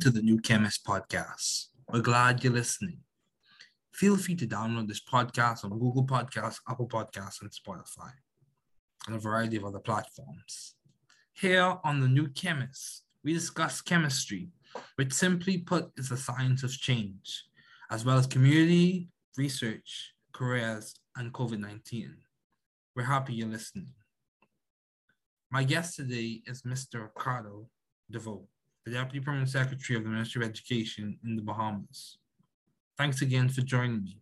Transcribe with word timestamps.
To 0.00 0.10
the 0.10 0.22
New 0.22 0.38
Chemist 0.38 0.84
Podcast. 0.84 1.66
We're 1.88 2.02
glad 2.02 2.44
you're 2.44 2.52
listening. 2.52 3.00
Feel 3.92 4.16
free 4.16 4.36
to 4.36 4.46
download 4.46 4.86
this 4.86 5.02
podcast 5.02 5.64
on 5.64 5.70
Google 5.70 6.06
Podcasts, 6.06 6.60
Apple 6.68 6.86
Podcasts, 6.86 7.42
and 7.42 7.50
Spotify, 7.50 8.12
and 9.08 9.16
a 9.16 9.18
variety 9.18 9.56
of 9.56 9.64
other 9.64 9.80
platforms. 9.80 10.76
Here 11.32 11.78
on 11.82 11.98
the 11.98 12.06
New 12.06 12.28
Chemist, 12.28 13.02
we 13.24 13.32
discuss 13.32 13.80
chemistry, 13.80 14.50
which 14.94 15.12
simply 15.12 15.58
put 15.58 15.90
is 15.96 16.10
the 16.10 16.16
science 16.16 16.62
of 16.62 16.70
change, 16.70 17.46
as 17.90 18.04
well 18.04 18.18
as 18.18 18.28
community, 18.28 19.08
research, 19.36 20.12
careers, 20.32 20.94
and 21.16 21.32
COVID 21.32 21.58
19. 21.58 22.14
We're 22.94 23.02
happy 23.02 23.34
you're 23.34 23.48
listening. 23.48 23.94
My 25.50 25.64
guest 25.64 25.96
today 25.96 26.42
is 26.46 26.62
Mr. 26.62 27.02
Ricardo 27.02 27.68
Deveaux, 28.12 28.46
the 28.84 28.92
Deputy 28.92 29.20
Permanent 29.20 29.48
Secretary 29.48 29.96
of 29.96 30.04
the 30.04 30.10
Ministry 30.10 30.42
of 30.42 30.48
Education 30.48 31.18
in 31.24 31.36
the 31.36 31.42
Bahamas. 31.42 32.18
Thanks 32.96 33.22
again 33.22 33.48
for 33.48 33.60
joining 33.60 34.02
me. 34.02 34.20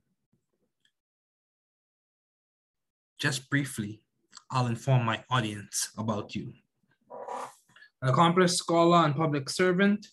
Just 3.19 3.49
briefly, 3.49 4.03
I'll 4.51 4.67
inform 4.67 5.05
my 5.05 5.25
audience 5.31 5.91
about 5.97 6.35
you. 6.35 6.53
An 8.03 8.11
accomplished 8.11 8.57
scholar 8.57 8.99
and 8.99 9.15
public 9.15 9.49
servant, 9.49 10.07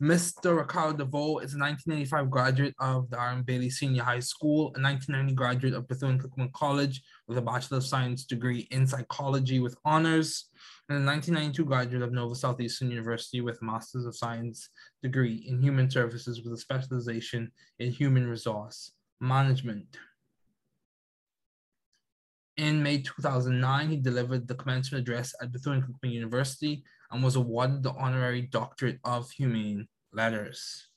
Mr. 0.00 0.56
Ricardo 0.56 0.96
Deveaux 0.96 1.38
is 1.42 1.54
a 1.54 1.58
1985 1.58 2.30
graduate 2.30 2.74
of 2.78 3.10
the 3.10 3.18
R.M. 3.18 3.42
Bailey 3.42 3.68
Senior 3.68 4.04
High 4.04 4.20
School, 4.20 4.72
a 4.76 4.80
1990 4.80 5.34
graduate 5.34 5.74
of 5.74 5.88
Bethune-Cookman 5.88 6.52
College 6.52 7.02
with 7.26 7.36
a 7.36 7.42
Bachelor 7.42 7.78
of 7.78 7.84
Science 7.84 8.24
degree 8.24 8.68
in 8.70 8.86
psychology 8.86 9.58
with 9.58 9.76
honors, 9.84 10.50
and 10.88 10.98
a 10.98 11.04
1992 11.04 11.64
graduate 11.64 12.02
of 12.04 12.12
Nova 12.12 12.36
Southeastern 12.36 12.90
University 12.90 13.40
with 13.40 13.60
a 13.60 13.64
Masters 13.64 14.06
of 14.06 14.16
Science 14.16 14.68
degree 15.02 15.44
in 15.48 15.60
Human 15.60 15.90
Services 15.90 16.42
with 16.42 16.52
a 16.52 16.58
specialization 16.58 17.50
in 17.80 17.90
Human 17.90 18.28
Resource 18.28 18.92
Management. 19.20 19.96
In 22.56 22.80
May 22.84 23.02
2009, 23.02 23.88
he 23.88 23.96
delivered 23.96 24.46
the 24.46 24.54
commencement 24.54 25.02
address 25.02 25.34
at 25.42 25.50
Bethune-Cookman 25.50 26.12
University 26.12 26.84
and 27.10 27.22
was 27.22 27.36
awarded 27.36 27.82
the 27.82 27.92
honorary 27.92 28.42
doctorate 28.42 28.98
of 29.04 29.30
humane 29.30 29.88
letters. 30.12 30.88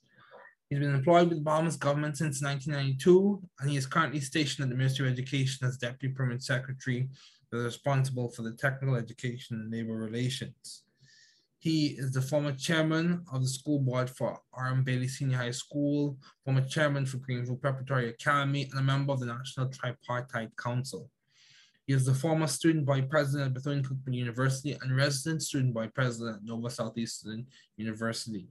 He's 0.70 0.80
been 0.80 0.96
employed 0.96 1.30
with 1.30 1.40
the 1.40 1.44
Bahamas 1.44 1.76
government 1.76 2.18
since 2.18 2.42
1992, 2.42 3.42
and 3.60 3.70
he 3.70 3.76
is 3.76 3.86
currently 3.86 4.22
stationed 4.22 4.64
at 4.64 4.70
the 4.70 4.78
Ministry 4.78 5.08
of 5.08 5.14
Education 5.14 5.68
as 5.68 5.78
Deputy 5.78 6.14
Permanent 6.14 6.44
Secretary 6.44 7.10
responsible 7.52 8.30
for 8.30 8.44
the 8.44 8.54
technical 8.54 8.96
education 8.96 9.60
and 9.60 9.72
labor 9.72 9.96
relations. 9.96 10.84
He 11.60 11.88
is 11.88 12.12
the 12.12 12.22
former 12.22 12.54
chairman 12.54 13.24
of 13.32 13.42
the 13.42 13.48
school 13.48 13.80
board 13.80 14.10
for 14.10 14.40
R.M. 14.54 14.84
Bailey 14.84 15.08
Senior 15.08 15.38
High 15.38 15.52
School, 15.52 16.18
former 16.44 16.66
chairman 16.66 17.06
for 17.06 17.18
Greenville 17.18 17.58
Preparatory 17.58 18.10
Academy, 18.10 18.64
and 18.72 18.80
a 18.80 18.84
member 18.84 19.14
of 19.14 19.20
the 19.20 19.28
National 19.28 19.68
Tripartite 19.70 20.56
Council. 20.58 21.10
He 21.88 21.94
is 21.94 22.06
the 22.06 22.14
former 22.14 22.48
student 22.48 22.86
body 22.86 23.02
president 23.02 23.48
at 23.48 23.54
Bethune-Cookman 23.54 24.14
University 24.14 24.78
and 24.82 24.96
resident 24.96 25.42
student 25.42 25.74
body 25.74 25.90
president 25.90 26.38
at 26.38 26.44
Nova 26.44 26.70
Southeastern 26.70 27.48
University. 27.76 28.48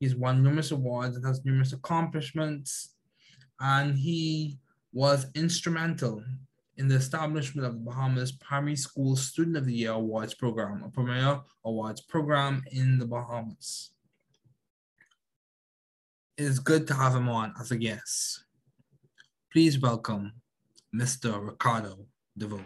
He's 0.00 0.16
won 0.16 0.42
numerous 0.42 0.72
awards 0.72 1.16
and 1.16 1.24
has 1.24 1.44
numerous 1.44 1.72
accomplishments, 1.72 2.96
and 3.60 3.96
he 3.96 4.58
was 4.92 5.26
instrumental 5.34 6.22
in 6.76 6.88
the 6.88 6.96
establishment 6.96 7.66
of 7.66 7.74
the 7.74 7.80
Bahamas 7.80 8.32
Primary 8.32 8.76
School 8.76 9.14
Student 9.14 9.56
of 9.56 9.66
the 9.66 9.74
Year 9.74 9.92
Awards 9.92 10.34
Program, 10.34 10.82
a 10.82 10.90
premier 10.90 11.40
awards 11.64 12.00
program 12.00 12.64
in 12.72 12.98
the 12.98 13.06
Bahamas. 13.06 13.90
It 16.36 16.44
is 16.44 16.58
good 16.58 16.88
to 16.88 16.94
have 16.94 17.14
him 17.14 17.28
on 17.28 17.54
as 17.60 17.70
a 17.70 17.76
guest. 17.76 18.44
Please 19.52 19.78
welcome 19.78 20.32
Mr. 20.94 21.46
Ricardo 21.46 22.06
Deveaux. 22.38 22.60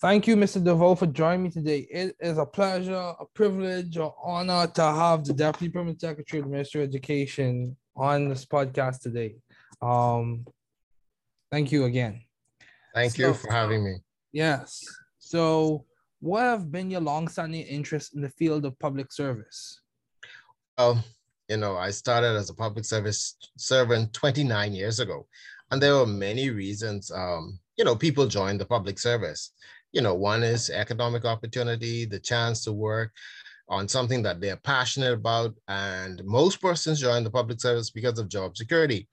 Thank 0.00 0.28
you, 0.28 0.36
Mr. 0.36 0.62
Deveaux, 0.62 0.96
for 0.96 1.06
joining 1.06 1.42
me 1.42 1.50
today. 1.50 1.80
It 1.90 2.14
is 2.20 2.38
a 2.38 2.46
pleasure, 2.46 3.14
a 3.18 3.24
privilege, 3.34 3.96
an 3.96 4.12
honor 4.22 4.68
to 4.68 4.82
have 4.82 5.24
the 5.24 5.32
Deputy 5.32 5.72
Permanent 5.72 6.00
Secretary 6.00 6.38
of 6.38 6.46
the 6.46 6.52
Ministry 6.52 6.84
of 6.84 6.88
Education 6.88 7.76
on 7.96 8.28
this 8.28 8.44
podcast 8.44 9.00
today. 9.00 9.34
Um, 9.82 10.46
thank 11.50 11.72
you 11.72 11.86
again. 11.86 12.22
Thank 12.94 13.16
so, 13.16 13.28
you 13.28 13.34
for 13.34 13.50
having 13.50 13.82
me. 13.82 13.96
Yes. 14.30 14.84
So, 15.18 15.84
what 16.20 16.42
have 16.42 16.70
been 16.70 16.92
your 16.92 17.00
long-standing 17.00 17.62
interest 17.62 18.14
in 18.14 18.22
the 18.22 18.30
field 18.30 18.64
of 18.66 18.78
public 18.78 19.12
service? 19.12 19.80
Well, 20.76 21.02
you 21.48 21.56
know, 21.56 21.76
I 21.76 21.90
started 21.90 22.36
as 22.36 22.50
a 22.50 22.54
public 22.54 22.84
service 22.84 23.36
servant 23.56 24.12
29 24.12 24.72
years 24.72 25.00
ago, 25.00 25.26
and 25.70 25.82
there 25.82 25.96
were 25.96 26.06
many 26.06 26.50
reasons. 26.50 27.10
Um, 27.10 27.58
you 27.76 27.84
know, 27.84 27.96
people 27.96 28.26
joined 28.26 28.60
the 28.60 28.66
public 28.66 28.98
service. 28.98 29.52
You 29.92 30.02
know, 30.02 30.14
one 30.14 30.42
is 30.42 30.68
economic 30.68 31.24
opportunity, 31.24 32.04
the 32.04 32.18
chance 32.18 32.64
to 32.64 32.72
work 32.72 33.12
on 33.68 33.88
something 33.88 34.22
that 34.22 34.40
they're 34.40 34.56
passionate 34.56 35.12
about, 35.12 35.54
and 35.68 36.22
most 36.24 36.60
persons 36.60 37.00
join 37.00 37.24
the 37.24 37.30
public 37.30 37.60
service 37.60 37.90
because 37.90 38.18
of 38.18 38.28
job 38.28 38.56
security. 38.56 39.08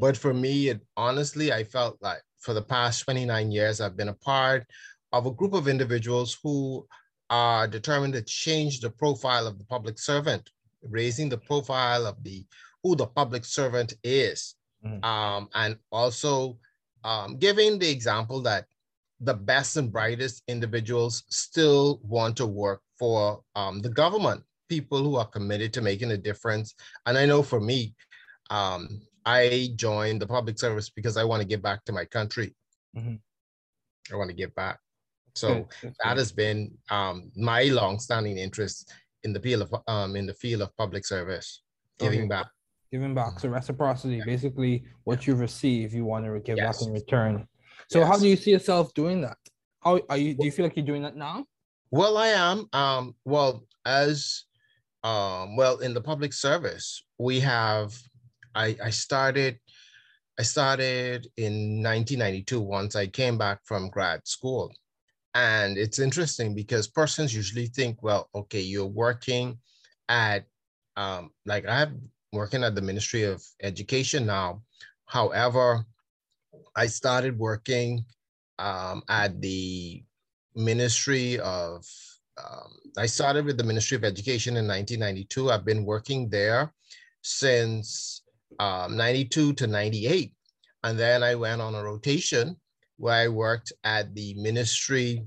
But 0.00 0.16
for 0.16 0.34
me, 0.34 0.68
it 0.68 0.80
honestly, 0.96 1.52
I 1.52 1.64
felt 1.64 1.98
like 2.00 2.22
for 2.40 2.54
the 2.54 2.62
past 2.62 3.04
29 3.04 3.50
years, 3.50 3.80
I've 3.80 3.96
been 3.96 4.08
a 4.08 4.14
part 4.14 4.66
of 5.12 5.26
a 5.26 5.30
group 5.30 5.54
of 5.54 5.68
individuals 5.68 6.36
who 6.42 6.86
are 7.30 7.68
determined 7.68 8.14
to 8.14 8.22
change 8.22 8.80
the 8.80 8.90
profile 8.90 9.46
of 9.46 9.58
the 9.58 9.64
public 9.64 9.98
servant, 9.98 10.50
raising 10.82 11.28
the 11.28 11.38
profile 11.38 12.06
of 12.06 12.22
the 12.22 12.44
who 12.82 12.94
the 12.94 13.06
public 13.06 13.44
servant 13.44 13.94
is, 14.04 14.54
mm. 14.84 15.04
um, 15.04 15.48
and 15.54 15.76
also 15.90 16.58
um, 17.04 17.36
giving 17.38 17.78
the 17.78 17.90
example 17.90 18.40
that 18.42 18.66
the 19.20 19.34
best 19.34 19.76
and 19.76 19.92
brightest 19.92 20.42
individuals 20.46 21.24
still 21.28 22.00
want 22.02 22.36
to 22.36 22.46
work 22.46 22.82
for 22.98 23.42
um, 23.56 23.80
the 23.80 23.88
government, 23.88 24.42
people 24.68 25.02
who 25.02 25.16
are 25.16 25.26
committed 25.26 25.72
to 25.72 25.80
making 25.80 26.12
a 26.12 26.16
difference. 26.16 26.74
And 27.06 27.18
I 27.18 27.26
know 27.26 27.42
for 27.42 27.60
me, 27.60 27.94
um, 28.50 29.00
I 29.26 29.70
joined 29.76 30.22
the 30.22 30.26
public 30.26 30.58
service 30.58 30.88
because 30.88 31.16
I 31.16 31.24
want 31.24 31.42
to 31.42 31.48
give 31.48 31.62
back 31.62 31.84
to 31.84 31.92
my 31.92 32.04
country. 32.04 32.54
Mm-hmm. 32.96 33.16
I 34.12 34.16
want 34.16 34.30
to 34.30 34.36
give 34.36 34.54
back. 34.54 34.78
So 35.34 35.68
that 36.04 36.16
has 36.16 36.32
been 36.32 36.72
um, 36.90 37.30
my 37.36 37.64
long-standing 37.64 38.38
interest 38.38 38.92
in 39.24 39.32
the 39.32 39.40
field 39.40 39.62
of 39.62 39.74
um, 39.86 40.16
in 40.16 40.26
the 40.26 40.34
field 40.34 40.62
of 40.62 40.76
public 40.76 41.06
service, 41.06 41.62
giving 41.98 42.20
okay. 42.20 42.28
back. 42.28 42.46
Giving 42.90 43.14
back. 43.14 43.38
So 43.38 43.48
reciprocity, 43.48 44.16
yeah. 44.16 44.24
basically 44.24 44.84
what 45.04 45.26
you 45.26 45.34
receive, 45.34 45.92
you 45.92 46.04
want 46.04 46.24
to 46.24 46.40
give 46.40 46.56
yes. 46.56 46.78
back 46.78 46.86
in 46.86 46.94
return. 46.94 47.46
So 47.90 48.00
yes. 48.00 48.08
how 48.08 48.18
do 48.18 48.26
you 48.26 48.36
see 48.36 48.52
yourself 48.52 48.94
doing 48.94 49.20
that? 49.22 49.36
How 49.80 50.00
are 50.08 50.16
you? 50.16 50.34
Do 50.34 50.44
you 50.44 50.52
feel 50.52 50.64
like 50.64 50.76
you're 50.76 50.86
doing 50.86 51.02
that 51.02 51.16
now? 51.16 51.44
Well, 51.90 52.16
I 52.16 52.28
am. 52.28 52.68
Um, 52.72 53.14
well, 53.24 53.64
as 53.84 54.44
um, 55.04 55.56
well 55.56 55.78
in 55.78 55.94
the 55.94 56.00
public 56.00 56.32
service, 56.32 57.02
we 57.18 57.40
have 57.40 57.94
I, 58.54 58.76
I 58.82 58.90
started 58.90 59.58
I 60.38 60.42
started 60.42 61.26
in 61.36 61.82
1992 61.82 62.60
once 62.60 62.94
I 62.94 63.06
came 63.08 63.36
back 63.38 63.60
from 63.64 63.90
grad 63.90 64.26
school. 64.26 64.72
And 65.38 65.78
it's 65.78 66.00
interesting 66.00 66.52
because 66.52 66.88
persons 66.88 67.32
usually 67.32 67.66
think, 67.66 68.02
well, 68.02 68.28
okay, 68.34 68.60
you're 68.60 68.86
working 68.86 69.56
at, 70.08 70.46
um, 70.96 71.30
like 71.46 71.64
I'm 71.64 72.10
working 72.32 72.64
at 72.64 72.74
the 72.74 72.82
Ministry 72.82 73.22
of 73.22 73.40
Education 73.62 74.26
now. 74.26 74.62
However, 75.06 75.86
I 76.74 76.88
started 76.88 77.38
working 77.38 78.04
um, 78.58 79.04
at 79.08 79.40
the 79.40 80.02
Ministry 80.56 81.38
of, 81.38 81.84
um, 82.36 82.72
I 82.96 83.06
started 83.06 83.44
with 83.44 83.58
the 83.58 83.64
Ministry 83.64 83.96
of 83.96 84.02
Education 84.02 84.56
in 84.56 84.66
1992. 84.66 85.52
I've 85.52 85.64
been 85.64 85.84
working 85.84 86.28
there 86.28 86.72
since 87.22 88.22
um, 88.58 88.96
92 88.96 89.52
to 89.52 89.68
98. 89.68 90.32
And 90.82 90.98
then 90.98 91.22
I 91.22 91.36
went 91.36 91.60
on 91.60 91.76
a 91.76 91.84
rotation 91.84 92.56
where 92.98 93.14
I 93.14 93.28
worked 93.28 93.72
at 93.84 94.14
the 94.14 94.34
Ministry 94.34 95.24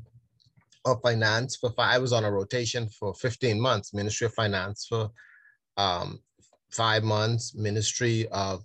of 0.85 1.01
Finance 1.01 1.55
for 1.55 1.71
five, 1.71 1.95
I 1.95 1.97
was 1.97 2.13
on 2.13 2.25
a 2.25 2.31
rotation 2.31 2.87
for 2.89 3.13
15 3.13 3.59
months, 3.59 3.93
Ministry 3.93 4.25
of 4.25 4.33
Finance 4.33 4.85
for 4.87 5.09
um, 5.77 6.19
five 6.71 7.03
months, 7.03 7.55
Ministry 7.55 8.27
of 8.31 8.63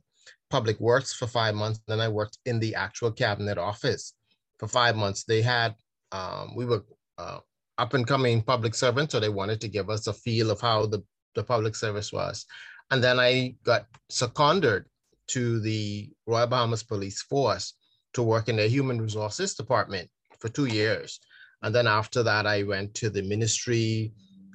Public 0.51 0.79
Works 0.81 1.13
for 1.13 1.27
five 1.27 1.55
months. 1.55 1.81
Then 1.87 2.01
I 2.01 2.09
worked 2.09 2.39
in 2.47 2.59
the 2.59 2.75
actual 2.75 3.13
cabinet 3.13 3.59
office 3.59 4.15
for 4.59 4.67
five 4.67 4.97
months. 4.97 5.25
They 5.25 5.41
had, 5.41 5.75
um, 6.11 6.55
we 6.57 6.65
were 6.65 6.85
uh, 7.17 7.39
up 7.79 7.95
and 7.95 8.07
coming 8.07 8.43
public 8.43 8.75
servants, 8.75 9.13
so 9.13 9.21
they 9.21 9.29
wanted 9.29 9.61
to 9.61 9.69
give 9.69 9.89
us 9.89 10.09
a 10.09 10.13
feel 10.13 10.51
of 10.51 10.61
how 10.61 10.87
the, 10.87 11.03
the 11.37 11.45
public 11.45 11.77
service 11.77 12.13
was. 12.13 12.45
And 12.91 13.03
then 13.03 13.21
I 13.21 13.55
got 13.65 13.87
seconded 14.09 14.85
to 15.29 15.61
the 15.61 16.11
Royal 16.27 16.47
Bahamas 16.47 16.83
Police 16.83 17.23
Force 17.23 17.75
to 18.17 18.23
work 18.23 18.49
in 18.49 18.57
the 18.57 18.67
Human 18.67 18.99
Resources 18.99 19.55
Department 19.55 20.09
for 20.39 20.49
two 20.49 20.65
years. 20.67 21.21
And 21.63 21.75
then 21.75 21.87
after 21.87 22.23
that, 22.23 22.47
I 22.47 22.63
went 22.63 22.95
to 22.95 23.11
the 23.11 23.21
Ministry 23.21 24.13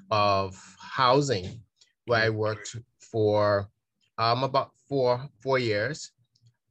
of 0.10 0.60
Housing, 0.80 1.62
where 2.08 2.24
I 2.24 2.30
worked 2.30 2.76
for 3.00 3.70
um, 4.18 4.44
about 4.44 4.72
four, 4.90 5.30
four 5.44 5.60
years. 5.60 6.12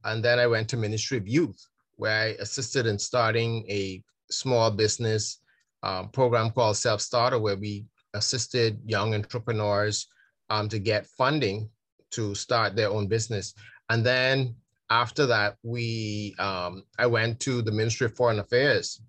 And 0.03 0.23
then 0.23 0.37
I 0.37 0.47
went 0.47 0.67
to 0.69 0.77
Ministry 0.77 1.17
of 1.17 1.27
Youth, 1.27 1.65
where 1.95 2.23
I 2.23 2.25
assisted 2.43 2.85
in 2.85 2.99
starting 2.99 3.65
a 3.69 4.03
small 4.29 4.69
business 4.69 5.39
um, 5.83 6.09
program 6.09 6.49
called 6.51 6.75
Self 6.75 6.99
Starter, 6.99 7.39
where 7.39 7.55
we 7.55 7.85
assisted 8.13 8.79
young 8.85 9.15
entrepreneurs 9.15 10.07
um, 10.49 10.67
to 10.67 10.77
get 10.77 11.07
funding 11.07 11.69
to 12.11 12.35
start 12.35 12.75
their 12.75 12.89
own 12.89 13.07
business. 13.07 13.53
And 13.89 14.05
then 14.05 14.55
after 14.91 15.25
that, 15.25 15.55
we 15.63 16.35
um, 16.37 16.83
I 16.99 17.07
went 17.07 17.39
to 17.41 17.61
the 17.61 17.71
Ministry 17.71 18.05
of 18.05 18.15
Foreign 18.15 18.39
Affairs 18.39 19.01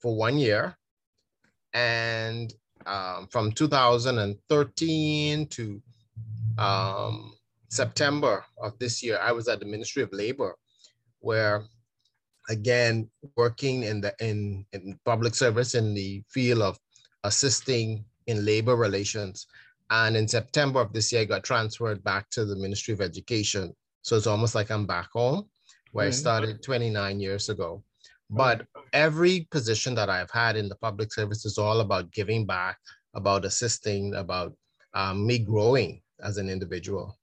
for 0.00 0.16
one 0.16 0.38
year, 0.38 0.76
and 1.74 2.52
um, 2.86 3.28
from 3.30 3.52
2013 3.52 5.46
to 5.46 5.82
um, 6.56 7.34
September 7.68 8.42
of 8.62 8.78
this 8.78 9.02
year, 9.02 9.20
I 9.22 9.32
was 9.32 9.48
at 9.48 9.60
the 9.60 9.66
Ministry 9.66 10.02
of 10.02 10.12
Labor, 10.12 10.56
where 11.20 11.62
again 12.48 13.10
working 13.36 13.82
in 13.82 14.00
the 14.00 14.14
in, 14.20 14.64
in 14.72 14.98
public 15.04 15.34
service 15.34 15.74
in 15.74 15.92
the 15.92 16.22
field 16.30 16.62
of 16.62 16.78
assisting 17.24 18.02
in 18.26 18.46
labor 18.46 18.76
relations. 18.76 19.46
And 19.90 20.16
in 20.16 20.26
September 20.26 20.80
of 20.80 20.94
this 20.94 21.12
year, 21.12 21.22
I 21.22 21.24
got 21.26 21.44
transferred 21.44 22.02
back 22.02 22.30
to 22.30 22.46
the 22.46 22.56
Ministry 22.56 22.94
of 22.94 23.02
Education. 23.02 23.74
So 24.08 24.16
it's 24.16 24.26
almost 24.26 24.54
like 24.54 24.70
I'm 24.70 24.86
back 24.86 25.10
home 25.12 25.44
where 25.92 26.06
mm-hmm. 26.06 26.14
I 26.14 26.22
started 26.24 26.62
29 26.62 27.20
years 27.20 27.50
ago. 27.50 27.84
But 28.30 28.66
every 28.94 29.46
position 29.50 29.94
that 29.96 30.08
I've 30.08 30.30
had 30.30 30.56
in 30.56 30.68
the 30.70 30.76
public 30.76 31.12
service 31.12 31.44
is 31.44 31.58
all 31.58 31.80
about 31.80 32.10
giving 32.10 32.46
back, 32.46 32.78
about 33.14 33.44
assisting, 33.44 34.14
about 34.14 34.54
um, 34.94 35.26
me 35.26 35.38
growing 35.38 36.00
as 36.22 36.38
an 36.38 36.48
individual. 36.48 37.18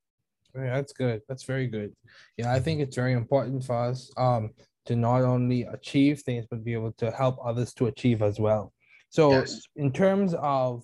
Yeah, 0.55 0.75
that's 0.75 0.93
good. 0.93 1.21
That's 1.27 1.43
very 1.43 1.65
good. 1.67 1.91
Yeah, 2.37 2.53
I 2.53 2.59
think 2.59 2.81
it's 2.81 2.95
very 2.95 3.13
important 3.13 3.63
for 3.63 3.75
us 3.75 4.11
um, 4.15 4.51
to 4.85 4.95
not 4.95 5.23
only 5.23 5.63
achieve 5.63 6.21
things, 6.21 6.45
but 6.49 6.63
be 6.63 6.73
able 6.73 6.91
to 6.93 7.09
help 7.09 7.39
others 7.43 7.73
to 7.75 7.88
achieve 7.88 8.21
as 8.21 8.39
well. 8.39 8.73
So, 9.09 9.31
yes. 9.31 9.61
in 9.75 9.91
terms 9.91 10.35
of 10.35 10.83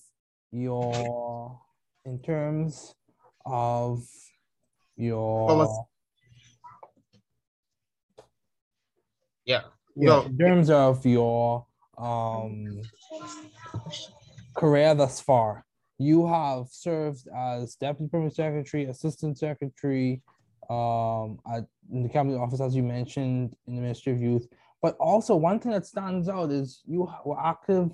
your, 0.51 1.59
in 2.05 2.19
terms 2.23 2.95
of 3.45 4.03
your, 4.97 5.87
yeah, 9.45 9.61
yeah, 9.95 10.09
no. 10.09 10.21
in 10.23 10.37
terms 10.37 10.69
of 10.69 11.05
your 11.05 11.65
um 11.97 12.81
career 14.55 14.93
thus 14.95 15.21
far, 15.21 15.65
you 15.97 16.27
have 16.27 16.67
served 16.69 17.27
as 17.35 17.75
deputy 17.75 18.09
permanent 18.09 18.35
secretary, 18.35 18.85
assistant 18.85 19.37
secretary, 19.37 20.21
um, 20.69 21.39
at 21.51 21.65
in 21.91 22.03
the 22.03 22.09
cabinet 22.09 22.37
office, 22.37 22.61
as 22.61 22.75
you 22.75 22.83
mentioned, 22.83 23.53
in 23.67 23.75
the 23.75 23.81
Ministry 23.81 24.13
of 24.13 24.21
Youth. 24.21 24.47
But 24.81 24.95
also, 24.97 25.35
one 25.35 25.59
thing 25.59 25.71
that 25.73 25.85
stands 25.85 26.27
out 26.27 26.51
is 26.51 26.81
you 26.87 27.07
were 27.25 27.39
active 27.39 27.91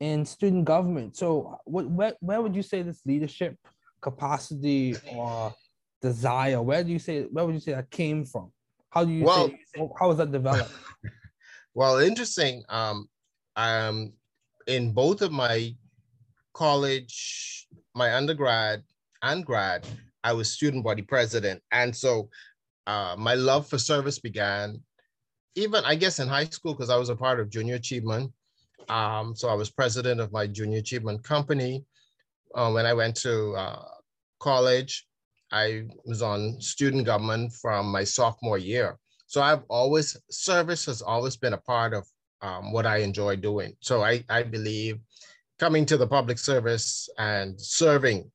in 0.00 0.24
student 0.24 0.64
government. 0.64 1.16
So, 1.16 1.58
what, 1.64 1.88
where, 1.90 2.14
where 2.20 2.40
would 2.40 2.56
you 2.56 2.62
say 2.62 2.82
this 2.82 3.02
leadership 3.04 3.56
capacity 4.00 4.96
or 5.12 5.54
desire? 6.00 6.62
Where 6.62 6.82
do 6.82 6.90
you 6.90 6.98
say 6.98 7.24
where 7.24 7.44
would 7.44 7.54
you 7.54 7.60
say 7.60 7.72
that 7.72 7.90
came 7.90 8.24
from? 8.24 8.52
How 8.90 9.04
do 9.04 9.12
you 9.12 9.24
well, 9.24 9.48
say, 9.74 9.88
how 9.98 10.08
was 10.08 10.18
that 10.18 10.32
developed? 10.32 10.72
well, 11.74 11.98
interesting. 11.98 12.64
Um, 12.68 13.08
I 13.56 13.86
um, 13.86 14.12
in 14.66 14.92
both 14.92 15.22
of 15.22 15.32
my 15.32 15.74
college, 16.54 17.66
my 17.94 18.14
undergrad 18.14 18.82
and 19.22 19.44
grad, 19.46 19.86
I 20.24 20.32
was 20.32 20.52
student 20.52 20.84
body 20.84 21.02
president. 21.02 21.62
And 21.72 21.94
so 21.94 22.28
uh, 22.86 23.14
my 23.18 23.34
love 23.34 23.68
for 23.68 23.78
service 23.78 24.18
began 24.18 24.82
even, 25.54 25.84
I 25.84 25.94
guess, 25.94 26.20
in 26.20 26.28
high 26.28 26.44
school, 26.44 26.74
because 26.74 26.90
I 26.90 26.96
was 26.96 27.08
a 27.08 27.16
part 27.16 27.40
of 27.40 27.50
junior 27.50 27.74
achievement. 27.74 28.32
Um, 28.88 29.34
so 29.34 29.48
I 29.48 29.54
was 29.54 29.70
president 29.70 30.20
of 30.20 30.32
my 30.32 30.46
junior 30.46 30.78
achievement 30.78 31.22
company. 31.22 31.84
Uh, 32.54 32.70
when 32.72 32.86
I 32.86 32.94
went 32.94 33.16
to 33.16 33.52
uh, 33.52 33.84
college, 34.40 35.06
I 35.52 35.84
was 36.04 36.22
on 36.22 36.60
student 36.60 37.06
government 37.06 37.52
from 37.52 37.86
my 37.86 38.04
sophomore 38.04 38.58
year. 38.58 38.98
So 39.26 39.42
I've 39.42 39.62
always, 39.68 40.16
service 40.30 40.86
has 40.86 41.02
always 41.02 41.36
been 41.36 41.52
a 41.52 41.58
part 41.58 41.94
of 41.94 42.06
um, 42.42 42.72
what 42.72 42.86
I 42.86 42.98
enjoy 42.98 43.36
doing. 43.36 43.76
So 43.80 44.02
I, 44.02 44.24
I 44.28 44.42
believe 44.42 44.98
coming 45.58 45.86
to 45.86 45.96
the 45.96 46.06
public 46.06 46.38
service 46.38 47.08
and 47.18 47.60
serving 47.60 48.30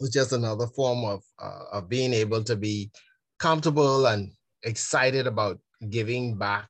was 0.00 0.10
just 0.10 0.32
another 0.32 0.66
form 0.66 1.04
of, 1.04 1.22
uh, 1.40 1.64
of 1.72 1.88
being 1.88 2.12
able 2.12 2.42
to 2.44 2.56
be 2.56 2.90
comfortable 3.38 4.06
and 4.06 4.32
excited 4.62 5.26
about 5.26 5.58
giving 5.90 6.36
back 6.36 6.68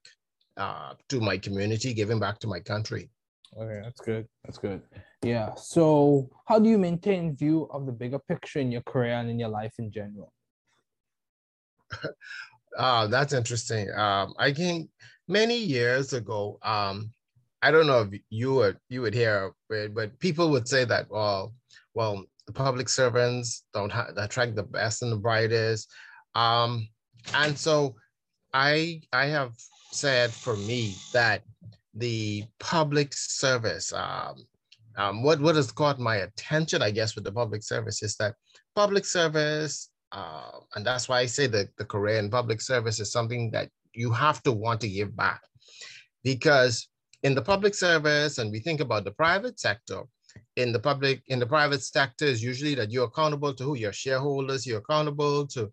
uh, 0.56 0.94
to 1.08 1.20
my 1.20 1.38
community, 1.38 1.94
giving 1.94 2.20
back 2.20 2.38
to 2.40 2.46
my 2.46 2.60
country. 2.60 3.10
Okay, 3.56 3.80
that's 3.82 4.00
good. 4.00 4.26
That's 4.44 4.58
good. 4.58 4.82
Yeah. 5.24 5.54
So, 5.54 6.28
how 6.46 6.58
do 6.58 6.68
you 6.68 6.78
maintain 6.78 7.34
view 7.34 7.66
of 7.70 7.86
the 7.86 7.92
bigger 7.92 8.18
picture 8.18 8.58
in 8.58 8.70
your 8.70 8.82
career 8.82 9.14
and 9.14 9.30
in 9.30 9.38
your 9.38 9.48
life 9.48 9.72
in 9.78 9.90
general? 9.90 10.32
uh, 12.78 13.06
that's 13.14 13.32
interesting. 13.32 13.90
Um, 13.92 14.34
I 14.38 14.52
think 14.52 14.90
many 15.26 15.56
years 15.56 16.12
ago, 16.12 16.58
um, 16.62 17.10
I 17.62 17.70
don't 17.70 17.86
know 17.86 18.02
if 18.02 18.20
you 18.28 18.52
would 18.54 18.78
you 18.90 19.00
would 19.00 19.14
hear, 19.14 19.52
but, 19.70 19.94
but 19.94 20.18
people 20.18 20.50
would 20.50 20.68
say 20.68 20.84
that 20.84 21.06
well, 21.08 21.54
well, 21.94 22.24
the 22.46 22.52
public 22.52 22.90
servants 22.90 23.64
don't 23.72 23.90
ha- 23.90 24.10
attract 24.18 24.54
the 24.54 24.62
best 24.62 25.02
and 25.02 25.10
the 25.10 25.16
brightest. 25.16 25.90
Um, 26.34 26.86
and 27.32 27.58
so 27.58 27.96
I 28.52 29.00
I 29.12 29.26
have 29.26 29.54
said 29.90 30.32
for 30.32 30.56
me 30.56 30.94
that 31.12 31.42
the 31.94 32.44
public 32.58 33.14
service, 33.14 33.92
um, 33.92 34.44
um, 34.96 35.22
what, 35.22 35.40
what 35.40 35.56
has 35.56 35.72
caught 35.72 35.98
my 35.98 36.16
attention, 36.16 36.82
I 36.82 36.90
guess, 36.90 37.14
with 37.14 37.24
the 37.24 37.32
public 37.32 37.62
service 37.62 38.02
is 38.02 38.16
that 38.16 38.34
public 38.74 39.04
service, 39.04 39.90
uh, 40.12 40.58
and 40.74 40.86
that's 40.86 41.08
why 41.08 41.20
I 41.20 41.26
say 41.26 41.46
that 41.48 41.68
the 41.76 42.18
in 42.18 42.30
public 42.30 42.60
service 42.60 43.00
is 43.00 43.10
something 43.10 43.50
that 43.50 43.68
you 43.92 44.12
have 44.12 44.42
to 44.44 44.52
want 44.52 44.80
to 44.82 44.88
give 44.88 45.16
back. 45.16 45.40
Because 46.22 46.88
in 47.22 47.34
the 47.34 47.42
public 47.42 47.74
service, 47.74 48.38
and 48.38 48.50
we 48.50 48.60
think 48.60 48.80
about 48.80 49.04
the 49.04 49.12
private 49.12 49.58
sector, 49.58 50.02
in 50.56 50.72
the 50.72 50.78
public, 50.78 51.22
in 51.28 51.38
the 51.38 51.46
private 51.46 51.82
sector 51.82 52.24
is 52.24 52.42
usually 52.42 52.74
that 52.74 52.90
you're 52.90 53.06
accountable 53.06 53.54
to 53.54 53.64
who? 53.64 53.76
Your 53.76 53.92
shareholders, 53.92 54.66
you're 54.66 54.78
accountable 54.78 55.46
to 55.48 55.72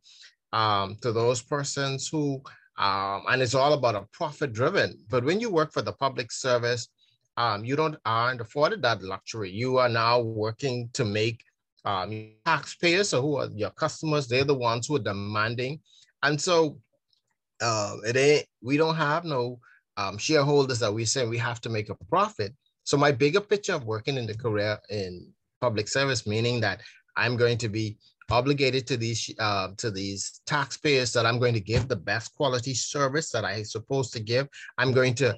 um, 0.53 0.97
to 1.01 1.11
those 1.11 1.41
persons 1.41 2.07
who, 2.07 2.41
um, 2.77 3.23
and 3.29 3.41
it's 3.41 3.55
all 3.55 3.73
about 3.73 3.95
a 3.95 4.07
profit 4.11 4.53
driven. 4.53 4.97
But 5.09 5.23
when 5.23 5.39
you 5.39 5.49
work 5.49 5.71
for 5.71 5.81
the 5.81 5.93
public 5.93 6.31
service, 6.31 6.89
um, 7.37 7.63
you 7.65 7.75
don't 7.75 7.95
aren't 8.05 8.41
afforded 8.41 8.81
that 8.81 9.01
luxury. 9.01 9.49
You 9.49 9.77
are 9.77 9.89
now 9.89 10.19
working 10.19 10.89
to 10.93 11.05
make 11.05 11.43
um, 11.85 12.31
taxpayers, 12.45 13.09
so 13.09 13.21
who 13.21 13.37
are 13.37 13.49
your 13.53 13.71
customers? 13.71 14.27
They're 14.27 14.43
the 14.43 14.53
ones 14.53 14.87
who 14.87 14.97
are 14.97 14.99
demanding, 14.99 15.79
and 16.23 16.39
so 16.39 16.79
uh, 17.61 17.95
it 18.05 18.17
ain't. 18.17 18.45
We 18.61 18.77
don't 18.77 18.95
have 18.95 19.23
no 19.23 19.59
um, 19.97 20.17
shareholders 20.17 20.79
that 20.79 20.93
we 20.93 21.05
say 21.05 21.25
we 21.25 21.37
have 21.37 21.61
to 21.61 21.69
make 21.69 21.89
a 21.89 21.95
profit. 22.09 22.53
So 22.83 22.97
my 22.97 23.11
bigger 23.11 23.41
picture 23.41 23.73
of 23.73 23.85
working 23.85 24.17
in 24.17 24.25
the 24.25 24.35
career 24.35 24.77
in 24.89 25.31
public 25.61 25.87
service, 25.87 26.27
meaning 26.27 26.59
that 26.61 26.81
I'm 27.15 27.37
going 27.37 27.57
to 27.59 27.69
be 27.69 27.97
obligated 28.29 28.87
to 28.87 28.97
these 28.97 29.33
uh, 29.39 29.69
to 29.77 29.91
these 29.91 30.41
taxpayers 30.45 31.13
that 31.13 31.25
I'm 31.25 31.39
going 31.39 31.53
to 31.53 31.59
give 31.59 31.87
the 31.87 31.95
best 31.95 32.33
quality 32.35 32.73
service 32.73 33.31
that 33.31 33.45
I'm 33.45 33.65
supposed 33.65 34.13
to 34.13 34.19
give. 34.19 34.47
I'm 34.77 34.91
going 34.91 35.15
to 35.15 35.37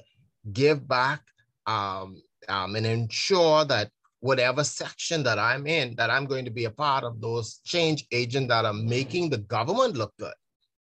give 0.52 0.88
back 0.88 1.22
um, 1.66 2.22
um, 2.50 2.76
and 2.76 2.86
ensure 2.86 3.66
that 3.66 3.90
whatever 4.20 4.64
section 4.64 5.24
that 5.24 5.38
I'm 5.38 5.68
in, 5.68 5.96
that 5.96 6.10
I'm 6.10 6.26
going 6.26 6.46
to 6.46 6.52
be 6.52 6.66
a 6.66 6.72
part 6.72 7.04
of 7.04 7.20
those 7.20 7.60
change 7.66 8.06
agents 8.12 8.50
that 8.50 8.66
are 8.66 8.74
making 8.74 9.30
the 9.30 9.40
government 9.40 9.98
look 9.98 10.14
good. 10.18 10.34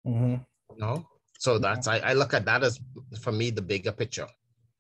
Mm-hmm. 0.06 0.36
You 0.74 0.80
know? 0.80 1.08
So 1.40 1.60
that's 1.60 1.88
I, 1.88 2.00
I 2.00 2.14
look 2.14 2.34
at 2.34 2.46
that 2.46 2.64
as 2.64 2.80
for 3.22 3.32
me 3.32 3.52
the 3.52 3.62
bigger 3.62 3.92
picture. 3.92 4.28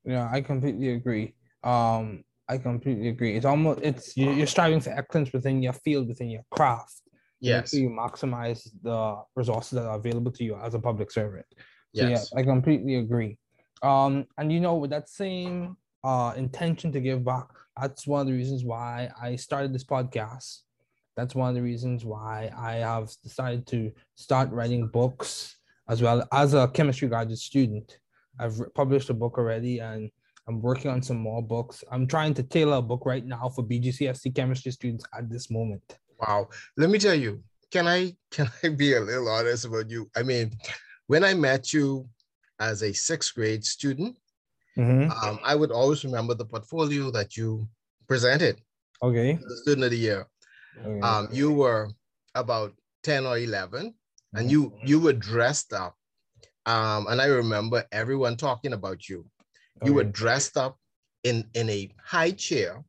Yeah, 0.03 0.27
I 0.31 0.41
completely 0.41 0.89
agree. 0.89 1.35
Um, 1.63 2.23
I 2.49 2.57
completely 2.57 3.09
agree. 3.09 3.35
It's 3.35 3.45
almost 3.45 3.81
it's 3.83 4.15
you're 4.17 4.47
striving 4.47 4.79
for 4.79 4.89
excellence 4.91 5.33
within 5.33 5.61
your 5.61 5.73
field, 5.73 6.07
within 6.07 6.29
your 6.29 6.43
craft. 6.49 7.01
Yes. 7.39 7.71
you 7.73 7.89
maximize 7.89 8.67
the 8.81 9.21
resources 9.35 9.71
that 9.73 9.85
are 9.85 9.97
available 9.97 10.31
to 10.31 10.43
you 10.43 10.55
as 10.55 10.73
a 10.73 10.79
public 10.79 11.11
servant. 11.11 11.45
So 11.93 12.07
yes. 12.07 12.31
yeah, 12.33 12.39
I 12.39 12.43
completely 12.43 12.95
agree. 12.95 13.37
Um, 13.83 14.25
and 14.39 14.51
you 14.51 14.59
know, 14.59 14.75
with 14.75 14.89
that 14.89 15.07
same 15.07 15.77
uh 16.07 16.33
intention 16.37 16.91
to 16.93 17.01
give 17.01 17.25
back, 17.25 17.47
that's 17.79 18.07
one 18.07 18.21
of 18.21 18.27
the 18.27 18.33
reasons 18.33 18.63
why 18.63 19.09
I 19.21 19.35
started 19.35 19.73
this 19.73 19.83
podcast. 19.83 20.61
That's 21.17 21.35
one 21.35 21.49
of 21.49 21.55
the 21.55 21.61
reasons 21.61 22.05
why 22.05 22.49
I 22.57 22.75
have 22.75 23.11
decided 23.23 23.67
to 23.67 23.91
start 24.15 24.49
writing 24.51 24.87
books 24.87 25.57
as 25.89 26.01
well 26.01 26.25
as 26.31 26.53
a 26.53 26.69
chemistry 26.69 27.09
graduate 27.09 27.39
student. 27.39 27.99
I've 28.39 28.61
published 28.73 29.09
a 29.09 29.13
book 29.13 29.37
already, 29.37 29.79
and 29.79 30.09
I'm 30.47 30.61
working 30.61 30.91
on 30.91 31.01
some 31.01 31.17
more 31.17 31.41
books. 31.41 31.83
I'm 31.91 32.07
trying 32.07 32.33
to 32.35 32.43
tailor 32.43 32.77
a 32.77 32.81
book 32.81 33.05
right 33.05 33.25
now 33.25 33.49
for 33.49 33.63
BGCSE 33.63 34.33
chemistry 34.33 34.71
students 34.71 35.05
at 35.17 35.29
this 35.29 35.49
moment. 35.49 35.81
Wow. 36.19 36.49
Let 36.77 36.89
me 36.89 36.99
tell 36.99 37.15
you, 37.15 37.43
can 37.71 37.87
I 37.87 38.15
can 38.31 38.47
I 38.63 38.69
be 38.69 38.93
a 38.93 39.01
little 39.01 39.27
honest 39.27 39.65
about 39.65 39.89
you? 39.89 40.09
I 40.15 40.23
mean, 40.23 40.51
when 41.07 41.23
I 41.23 41.33
met 41.33 41.73
you 41.73 42.07
as 42.59 42.81
a 42.83 42.93
sixth 42.93 43.35
grade 43.35 43.65
student, 43.65 44.17
mm-hmm. 44.77 45.11
um, 45.11 45.39
I 45.43 45.55
would 45.55 45.71
always 45.71 46.03
remember 46.05 46.33
the 46.33 46.45
portfolio 46.45 47.11
that 47.11 47.35
you 47.35 47.67
presented. 48.07 48.61
Okay. 49.01 49.33
The 49.33 49.57
student 49.57 49.85
of 49.85 49.91
the 49.91 49.97
year. 49.97 50.27
Okay. 50.85 50.99
Um, 51.01 51.29
you 51.31 51.51
were 51.51 51.89
about 52.35 52.73
10 53.03 53.25
or 53.25 53.37
11 53.37 53.93
and 54.33 54.51
you 54.51 54.73
you 54.83 54.99
were 54.99 55.13
dressed 55.13 55.73
up 55.73 55.95
um, 56.65 57.07
and 57.07 57.21
i 57.21 57.25
remember 57.25 57.83
everyone 57.91 58.35
talking 58.35 58.73
about 58.73 59.07
you 59.09 59.25
you 59.83 59.91
okay. 59.91 59.91
were 59.91 60.03
dressed 60.03 60.57
up 60.57 60.77
in 61.23 61.45
in 61.53 61.69
a 61.69 61.89
high 62.03 62.31
chair 62.31 62.83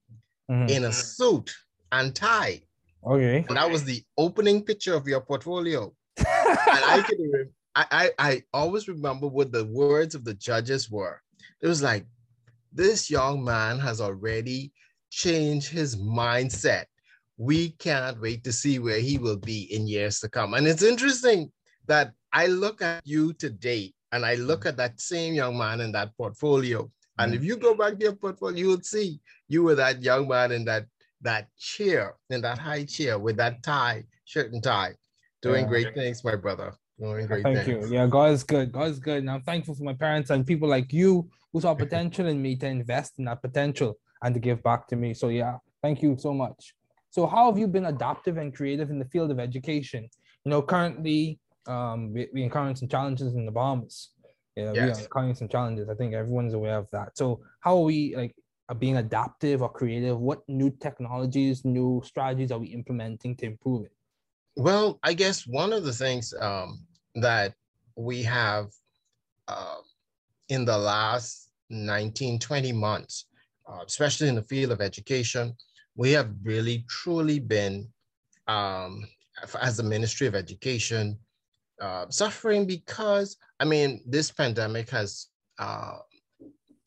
mm-hmm. 0.50 0.68
in 0.68 0.84
a 0.84 0.92
suit 0.92 1.54
and 1.92 2.14
tie 2.14 2.60
okay 3.06 3.44
and 3.48 3.56
that 3.56 3.70
was 3.70 3.84
the 3.84 4.02
opening 4.16 4.62
picture 4.62 4.94
of 4.94 5.06
your 5.06 5.20
portfolio 5.20 5.92
and 6.18 6.26
i 6.26 7.02
can 7.06 7.50
I, 7.74 7.86
I 7.90 8.10
i 8.18 8.42
always 8.52 8.88
remember 8.88 9.28
what 9.28 9.52
the 9.52 9.64
words 9.64 10.14
of 10.14 10.24
the 10.24 10.34
judges 10.34 10.90
were 10.90 11.20
it 11.62 11.66
was 11.66 11.82
like 11.82 12.06
this 12.72 13.10
young 13.10 13.44
man 13.44 13.78
has 13.78 14.00
already 14.00 14.72
changed 15.10 15.68
his 15.68 15.96
mindset 15.96 16.84
we 17.38 17.70
can't 17.70 18.20
wait 18.20 18.42
to 18.44 18.52
see 18.52 18.80
where 18.80 18.98
he 18.98 19.16
will 19.16 19.36
be 19.36 19.72
in 19.72 19.86
years 19.86 20.18
to 20.20 20.28
come. 20.28 20.54
And 20.54 20.66
it's 20.66 20.82
interesting 20.82 21.50
that 21.86 22.12
I 22.32 22.46
look 22.46 22.82
at 22.82 23.06
you 23.06 23.32
today 23.32 23.94
and 24.10 24.26
I 24.26 24.34
look 24.34 24.66
at 24.66 24.76
that 24.76 25.00
same 25.00 25.34
young 25.34 25.56
man 25.56 25.80
in 25.80 25.92
that 25.92 26.16
portfolio. 26.16 26.90
And 27.18 27.32
if 27.32 27.40
mm-hmm. 27.40 27.46
you 27.46 27.56
go 27.56 27.74
back 27.74 27.94
to 27.94 28.04
your 28.04 28.16
portfolio, 28.16 28.56
you 28.58 28.66
will 28.66 28.80
see 28.82 29.20
you 29.48 29.62
were 29.62 29.76
that 29.76 30.02
young 30.02 30.28
man 30.28 30.52
in 30.52 30.64
that 30.66 30.86
that 31.20 31.48
chair, 31.58 32.14
in 32.30 32.40
that 32.42 32.58
high 32.58 32.84
chair 32.84 33.18
with 33.18 33.36
that 33.38 33.62
tie, 33.62 34.04
shirt 34.24 34.52
and 34.52 34.62
tie, 34.62 34.94
doing 35.42 35.64
yeah. 35.64 35.68
great 35.68 35.94
things, 35.94 36.22
my 36.22 36.36
brother. 36.36 36.74
Doing 37.00 37.26
great 37.26 37.42
Thank 37.44 37.64
things. 37.64 37.90
you. 37.90 37.96
Yeah, 37.96 38.06
God 38.08 38.32
is 38.32 38.42
good. 38.42 38.72
God 38.72 38.90
is 38.90 38.98
good. 38.98 39.18
And 39.18 39.30
I'm 39.30 39.42
thankful 39.42 39.74
for 39.74 39.84
my 39.84 39.94
parents 39.94 40.30
and 40.30 40.46
people 40.46 40.68
like 40.68 40.92
you 40.92 41.28
who 41.52 41.60
saw 41.60 41.74
potential 41.86 42.26
in 42.26 42.40
me 42.40 42.56
to 42.56 42.66
invest 42.66 43.18
in 43.18 43.24
that 43.26 43.42
potential 43.42 43.98
and 44.22 44.34
to 44.34 44.40
give 44.40 44.62
back 44.62 44.86
to 44.88 44.96
me. 44.96 45.14
So 45.14 45.28
yeah, 45.28 45.58
thank 45.82 46.02
you 46.02 46.16
so 46.18 46.32
much. 46.32 46.74
So 47.10 47.26
how 47.26 47.50
have 47.50 47.58
you 47.58 47.66
been 47.66 47.86
adaptive 47.86 48.36
and 48.36 48.54
creative 48.54 48.90
in 48.90 48.98
the 48.98 49.04
field 49.06 49.30
of 49.30 49.40
education? 49.40 50.08
You 50.44 50.50
know, 50.50 50.62
currently 50.62 51.38
um, 51.66 52.12
we, 52.12 52.28
we 52.32 52.42
encounter 52.42 52.76
some 52.76 52.88
challenges 52.88 53.34
in 53.34 53.46
the 53.46 53.52
Bahamas. 53.52 54.10
Yeah, 54.56 54.72
yes. 54.72 54.74
we 54.74 54.90
are 54.90 55.04
encountering 55.04 55.34
some 55.34 55.48
challenges. 55.48 55.88
I 55.88 55.94
think 55.94 56.14
everyone's 56.14 56.54
aware 56.54 56.78
of 56.78 56.90
that. 56.90 57.16
So 57.16 57.40
how 57.60 57.76
are 57.76 57.84
we 57.84 58.14
like 58.16 58.34
being 58.78 58.96
adaptive 58.96 59.62
or 59.62 59.70
creative? 59.70 60.18
What 60.18 60.40
new 60.48 60.70
technologies, 60.70 61.64
new 61.64 62.02
strategies 62.04 62.50
are 62.50 62.58
we 62.58 62.68
implementing 62.68 63.36
to 63.36 63.46
improve 63.46 63.86
it? 63.86 63.92
Well, 64.56 64.98
I 65.02 65.14
guess 65.14 65.46
one 65.46 65.72
of 65.72 65.84
the 65.84 65.92
things 65.92 66.34
um, 66.40 66.80
that 67.14 67.54
we 67.94 68.22
have 68.24 68.66
uh, 69.46 69.76
in 70.48 70.64
the 70.64 70.76
last 70.76 71.50
19, 71.70 72.38
20 72.38 72.72
months, 72.72 73.26
uh, 73.68 73.82
especially 73.86 74.28
in 74.28 74.34
the 74.34 74.42
field 74.42 74.72
of 74.72 74.80
education, 74.80 75.54
we 75.96 76.12
have 76.12 76.30
really 76.42 76.84
truly 76.88 77.38
been, 77.38 77.88
um, 78.46 79.06
as 79.60 79.76
the 79.76 79.82
Ministry 79.82 80.26
of 80.26 80.34
Education, 80.34 81.18
uh, 81.80 82.06
suffering 82.08 82.66
because, 82.66 83.36
I 83.60 83.64
mean, 83.64 84.02
this 84.06 84.30
pandemic 84.30 84.90
has 84.90 85.26
uh, 85.58 85.98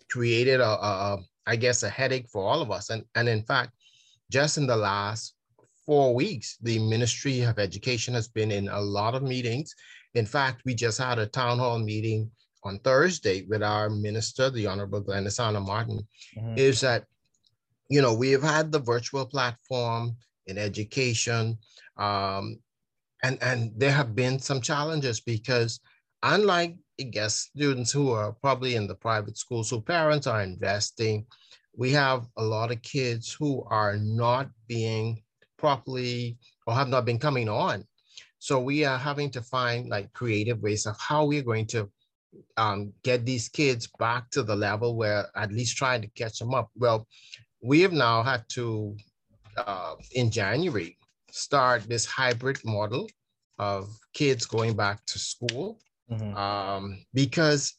created 0.10 0.60
a, 0.60 0.68
a, 0.68 1.20
I 1.46 1.56
guess, 1.56 1.84
a 1.84 1.90
headache 1.90 2.30
for 2.30 2.44
all 2.44 2.62
of 2.62 2.72
us. 2.72 2.90
And, 2.90 3.04
and 3.16 3.30
in 3.30 3.44
fact, 3.44 3.72
just 4.32 4.58
in 4.58 4.66
the 4.66 4.76
last 4.76 5.36
four 5.86 6.16
weeks, 6.16 6.58
the 6.62 6.80
Ministry 6.80 7.42
of 7.42 7.60
Education 7.60 8.14
has 8.14 8.28
been 8.28 8.52
in 8.52 8.70
a 8.70 8.80
lot 8.80 9.16
of 9.16 9.24
meetings. 9.24 9.74
In 10.14 10.26
fact, 10.26 10.62
we 10.66 10.74
just 10.74 10.98
had 10.98 11.20
a 11.20 11.26
town 11.26 11.60
hall 11.60 11.80
meeting 11.80 12.32
on 12.64 12.80
Thursday 12.80 13.46
with 13.50 13.64
our 13.64 13.90
minister, 13.90 14.50
the 14.50 14.68
Honorable 14.68 15.02
Glenys 15.02 15.66
Martin, 15.66 16.08
mm-hmm. 16.38 16.58
is 16.58 16.82
that 16.82 17.06
you 17.92 18.02
know, 18.02 18.14
we 18.14 18.32
have 18.32 18.42
had 18.42 18.72
the 18.72 18.80
virtual 18.80 19.26
platform 19.26 20.16
in 20.48 20.58
education, 20.58 21.58
um, 21.98 22.58
and 23.22 23.38
and 23.42 23.74
there 23.76 23.92
have 23.92 24.16
been 24.16 24.40
some 24.40 24.62
challenges 24.62 25.20
because 25.20 25.82
unlike 26.24 26.78
I 27.02 27.04
guess 27.04 27.50
students 27.54 27.92
who 27.92 28.12
are 28.12 28.32
probably 28.32 28.76
in 28.76 28.88
the 28.88 28.96
private 28.96 29.38
schools, 29.38 29.70
who 29.70 29.82
parents 29.82 30.26
are 30.26 30.42
investing, 30.42 31.26
we 31.76 31.92
have 31.92 32.28
a 32.38 32.44
lot 32.44 32.72
of 32.72 32.82
kids 32.82 33.36
who 33.38 33.62
are 33.70 33.98
not 33.98 34.50
being 34.68 35.22
properly 35.58 36.38
or 36.66 36.74
have 36.74 36.88
not 36.88 37.04
been 37.04 37.20
coming 37.20 37.50
on. 37.50 37.84
So 38.40 38.58
we 38.62 38.86
are 38.86 38.98
having 38.98 39.32
to 39.32 39.42
find 39.42 39.90
like 39.90 40.14
creative 40.14 40.62
ways 40.62 40.86
of 40.86 40.96
how 40.98 41.26
we're 41.26 41.44
going 41.44 41.68
to 41.68 41.92
um, 42.58 42.94
get 43.04 43.26
these 43.26 43.50
kids 43.50 43.88
back 44.00 44.30
to 44.32 44.44
the 44.44 44.56
level 44.56 44.96
where 44.96 45.28
at 45.36 45.52
least 45.52 45.78
trying 45.78 46.02
to 46.02 46.08
catch 46.10 46.40
them 46.40 46.54
up. 46.54 46.70
Well, 46.76 47.08
we 47.62 47.82
have 47.82 47.94
now 47.94 48.24
had 48.24 48.44
to, 48.50 48.96
uh, 49.58 49.96
in 50.14 50.32
January, 50.32 50.98
start 51.32 51.84
this 51.84 52.06
hybrid 52.06 52.60
model 52.66 53.10
of 53.60 53.90
kids 54.14 54.46
going 54.46 54.76
back 54.76 55.06
to 55.06 55.20
school 55.20 55.80
mm-hmm. 56.12 56.36
um, 56.36 56.98
because 57.14 57.74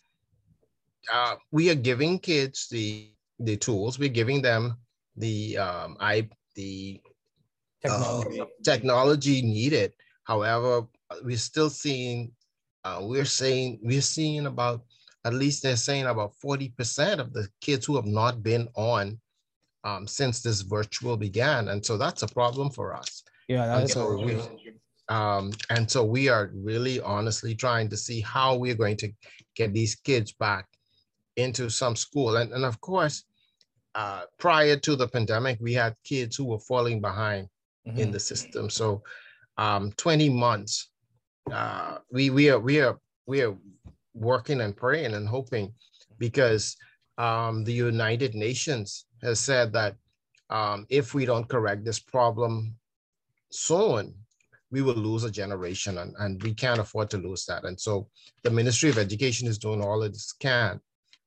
uh, 1.13 1.35
we 1.51 1.71
are 1.71 1.75
giving 1.75 2.19
kids 2.19 2.69
the 2.71 3.09
the 3.41 3.57
tools, 3.57 3.99
we're 3.99 4.09
giving 4.09 4.41
them 4.41 4.77
the 5.17 5.59
um, 5.59 5.97
I 5.99 6.29
the 6.55 7.01
technology. 7.83 8.41
Uh, 8.41 8.47
technology 8.63 9.43
needed. 9.43 9.93
However, 10.25 10.87
we're 11.25 11.37
still 11.37 11.71
seeing 11.71 12.31
uh, 12.85 12.99
we're 13.03 13.25
saying 13.25 13.79
we're 13.83 14.01
seeing 14.01 14.47
about 14.47 14.83
at 15.25 15.35
least 15.35 15.63
they're 15.63 15.77
saying 15.77 16.07
about 16.07 16.33
40% 16.45 17.19
of 17.19 17.33
the 17.33 17.49
kids 17.61 17.87
who 17.87 17.97
have 17.97 18.07
not 18.07 18.43
been 18.43 18.69
on 18.75 19.21
um, 19.85 20.07
since 20.07 20.43
this 20.43 20.63
virtual 20.63 21.17
began. 21.17 21.69
And 21.69 21.85
so 21.85 21.97
that's 21.97 22.23
a 22.23 22.29
problem 22.29 22.71
for 22.71 22.95
us. 22.95 23.23
Yeah, 23.49 23.67
that's 23.67 23.93
so 23.93 24.21
we, 24.21 24.39
um, 25.09 25.53
and 25.71 25.91
so 25.91 26.05
we 26.05 26.29
are 26.29 26.51
really 26.55 27.01
honestly 27.01 27.55
trying 27.55 27.89
to 27.91 27.97
see 27.97 28.21
how 28.21 28.57
we're 28.57 28.75
going 28.75 28.97
to 28.99 29.13
get 29.55 29.73
these 29.73 29.95
kids 29.95 30.33
back 30.33 30.67
into 31.37 31.71
some 31.71 31.97
school. 31.97 32.37
And, 32.37 32.53
and 32.53 32.65
of 32.65 32.81
course, 32.81 33.25
uh, 33.95 34.23
prior 34.39 34.77
to 34.77 34.97
the 34.97 35.09
pandemic, 35.09 35.59
we 35.61 35.75
had 35.75 35.97
kids 36.05 36.37
who 36.37 36.47
were 36.47 36.59
falling 36.59 37.01
behind 37.01 37.49
mm-hmm. 37.87 37.99
in 37.99 38.11
the 38.11 38.21
system. 38.21 38.71
So 38.71 39.03
um, 39.59 39.93
20 39.97 40.31
months, 40.31 40.91
uh, 41.51 41.99
we, 42.11 42.31
we 42.31 42.51
are, 42.51 42.59
we 42.59 42.81
are, 42.81 42.99
we 43.27 43.43
are 43.43 43.57
working 44.15 44.61
and 44.61 44.77
praying 44.77 45.15
and 45.15 45.29
hoping 45.29 45.73
because 46.19 46.77
um, 47.19 47.65
the 47.65 47.73
United 47.73 48.35
Nations 48.35 49.07
has 49.23 49.41
said 49.41 49.73
that 49.73 49.97
um, 50.51 50.87
if 50.91 51.15
we 51.15 51.25
don't 51.25 51.49
correct 51.49 51.85
this 51.85 51.99
problem 51.99 52.75
soon, 53.51 54.15
we 54.71 54.83
will 54.83 54.95
lose 54.95 55.25
a 55.25 55.31
generation 55.31 55.99
and, 55.99 56.15
and 56.19 56.43
we 56.43 56.55
can't 56.55 56.81
afford 56.81 57.11
to 57.11 57.19
lose 57.19 57.45
that. 57.47 57.65
And 57.65 57.79
so 57.79 58.09
the 58.43 58.51
Ministry 58.51 58.89
of 58.89 58.99
Education 58.99 59.47
is 59.47 59.59
doing 59.59 59.83
all 59.83 60.03
it 60.03 60.17
can 60.41 60.81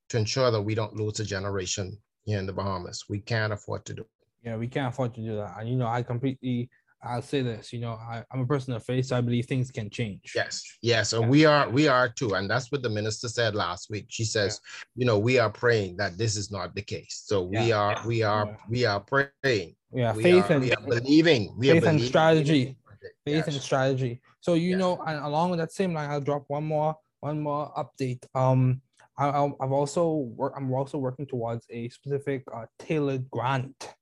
to 0.10 0.18
ensure 0.18 0.52
that 0.52 0.62
we 0.62 0.76
don't 0.76 0.96
lose 0.96 1.20
a 1.20 1.26
generation 1.26 1.98
here 2.24 2.40
in 2.40 2.46
the 2.46 2.54
Bahamas. 2.54 3.06
We 3.08 3.20
can't 3.20 3.54
afford 3.54 3.86
to 3.86 3.94
do. 3.94 4.06
Yeah, 4.44 4.58
we 4.58 4.68
can't 4.68 4.94
afford 4.94 5.14
to 5.16 5.22
do 5.22 5.36
that. 5.38 5.56
And 5.60 5.70
you 5.70 5.76
know, 5.76 5.88
I 5.88 6.04
completely 6.04 6.70
I'll 7.06 7.22
say 7.22 7.42
this, 7.42 7.72
you 7.72 7.80
know, 7.80 7.94
I, 7.94 8.24
am 8.34 8.42
a 8.42 8.46
person 8.46 8.74
of 8.74 8.84
faith, 8.84 9.06
so 9.06 9.18
I 9.18 9.22
believe 9.22 9.46
things 9.46 9.72
can 9.72 9.90
change. 9.90 10.34
Yes, 10.36 10.64
yes, 10.82 11.10
so 11.10 11.22
yeah. 11.22 11.28
we 11.28 11.46
are, 11.46 11.70
we 11.70 11.88
are 11.88 12.10
too, 12.10 12.34
and 12.34 12.50
that's 12.50 12.72
what 12.72 12.82
the 12.82 12.90
minister 12.90 13.28
said 13.28 13.56
last 13.56 13.90
week. 13.90 14.08
She 14.10 14.24
says, 14.24 14.60
yeah. 14.64 15.02
you 15.02 15.06
know, 15.06 15.20
we 15.20 15.38
are 15.38 15.50
praying 15.50 15.98
that 15.98 16.18
this 16.18 16.36
is 16.36 16.52
not 16.52 16.74
the 16.76 16.82
case. 16.82 17.24
So 17.26 17.50
yeah. 17.52 17.64
we 17.64 17.72
are, 17.72 18.02
we 18.06 18.24
are, 18.24 18.58
we 18.70 18.86
are 18.86 19.00
praying. 19.00 19.76
Yeah, 19.94 20.14
we 20.14 20.24
faith 20.24 20.50
are, 20.50 20.54
and 20.54 20.62
we 20.62 20.72
are 20.72 20.82
believing. 20.82 21.54
We 21.58 21.68
faith 21.68 21.78
are 21.78 21.82
believing 21.82 22.00
and 22.00 22.02
strategy. 22.02 22.78
Faith 23.26 23.36
yes. 23.36 23.48
and 23.48 23.62
strategy. 23.62 24.22
So 24.42 24.56
you 24.56 24.76
know, 24.78 25.02
and 25.06 25.24
along 25.24 25.52
with 25.52 25.60
that 25.60 25.72
same 25.72 25.94
line, 25.94 26.10
I'll 26.10 26.22
drop 26.22 26.44
one 26.48 26.66
more, 26.66 26.96
one 27.20 27.40
more 27.40 27.72
update. 27.78 28.24
Um, 28.36 28.82
I, 29.18 29.30
I've 29.30 29.72
also 29.72 30.14
work. 30.14 30.54
I'm 30.58 30.72
also 30.74 30.98
working 30.98 31.26
towards 31.26 31.66
a 31.70 31.90
specific 31.90 32.44
uh, 32.54 32.66
tailored 32.78 33.30
grant, 33.32 33.96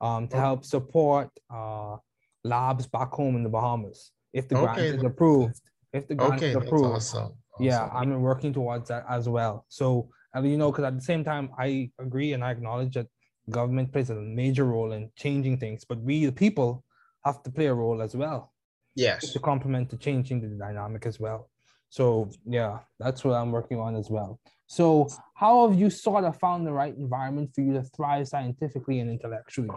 um, 0.00 0.28
to 0.28 0.36
help 0.36 0.64
support 0.64 1.30
uh 1.52 1.96
labs 2.44 2.86
back 2.86 3.10
home 3.12 3.36
in 3.36 3.42
the 3.42 3.48
Bahamas. 3.48 4.12
If 4.32 4.48
the 4.48 4.54
grant 4.56 4.78
is 4.78 5.02
approved, 5.02 5.60
if 5.92 6.06
the 6.08 6.14
grant 6.14 6.34
okay, 6.34 6.50
is 6.50 6.56
approved, 6.56 6.84
awesome. 6.84 7.22
Awesome. 7.22 7.36
yeah, 7.58 7.88
I'm 7.92 8.22
working 8.22 8.52
towards 8.52 8.88
that 8.88 9.04
as 9.08 9.28
well. 9.28 9.66
So, 9.68 10.08
you 10.42 10.56
know, 10.56 10.70
because 10.70 10.84
at 10.84 10.94
the 10.94 11.02
same 11.02 11.24
time, 11.24 11.50
I 11.58 11.90
agree 11.98 12.32
and 12.32 12.44
I 12.44 12.52
acknowledge 12.52 12.94
that 12.94 13.08
government 13.50 13.92
plays 13.92 14.10
a 14.10 14.14
major 14.14 14.64
role 14.64 14.92
in 14.92 15.10
changing 15.16 15.58
things, 15.58 15.84
but 15.84 16.00
we, 16.00 16.26
the 16.26 16.32
people, 16.32 16.84
have 17.24 17.42
to 17.42 17.50
play 17.50 17.66
a 17.66 17.74
role 17.74 18.00
as 18.00 18.14
well. 18.14 18.52
Yes. 18.94 19.32
To 19.32 19.38
complement 19.38 19.90
the 19.90 19.96
changing 19.96 20.40
the 20.40 20.48
dynamic 20.48 21.06
as 21.06 21.20
well. 21.20 21.50
So 21.90 22.30
yeah, 22.46 22.78
that's 22.98 23.24
what 23.24 23.34
I'm 23.34 23.50
working 23.50 23.78
on 23.78 23.94
as 23.96 24.10
well. 24.10 24.40
So 24.66 25.08
how 25.34 25.68
have 25.68 25.78
you 25.78 25.90
sort 25.90 26.24
of 26.24 26.38
found 26.38 26.66
the 26.66 26.72
right 26.72 26.96
environment 26.96 27.50
for 27.54 27.60
you 27.60 27.72
to 27.74 27.82
thrive 27.82 28.28
scientifically 28.28 29.00
and 29.00 29.10
intellectually? 29.10 29.70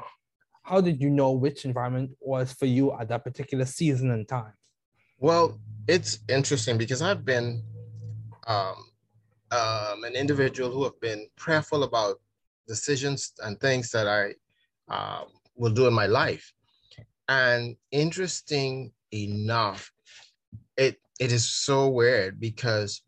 How 0.63 0.79
did 0.79 1.01
you 1.01 1.09
know 1.09 1.31
which 1.31 1.65
environment 1.65 2.11
was 2.21 2.53
for 2.53 2.65
you 2.65 2.93
at 2.93 3.09
that 3.09 3.23
particular 3.23 3.65
season 3.65 4.11
and 4.11 4.27
time? 4.27 4.53
Well, 5.19 5.59
it's 5.87 6.19
interesting 6.29 6.77
because 6.77 7.01
I've 7.01 7.25
been 7.25 7.61
um, 8.47 8.75
um, 9.51 10.03
an 10.03 10.15
individual 10.15 10.71
who 10.71 10.83
have 10.85 10.99
been 11.01 11.27
prayerful 11.35 11.83
about 11.83 12.15
decisions 12.67 13.33
and 13.43 13.59
things 13.59 13.91
that 13.91 14.07
I 14.07 14.33
uh, 14.93 15.25
will 15.55 15.73
do 15.73 15.87
in 15.87 15.93
my 15.93 16.07
life. 16.07 16.51
And 17.27 17.75
interesting 17.91 18.91
enough, 19.13 19.91
it 20.77 20.97
it 21.19 21.31
is 21.31 21.47
so 21.47 21.89
weird 21.89 22.39
because 22.39 23.01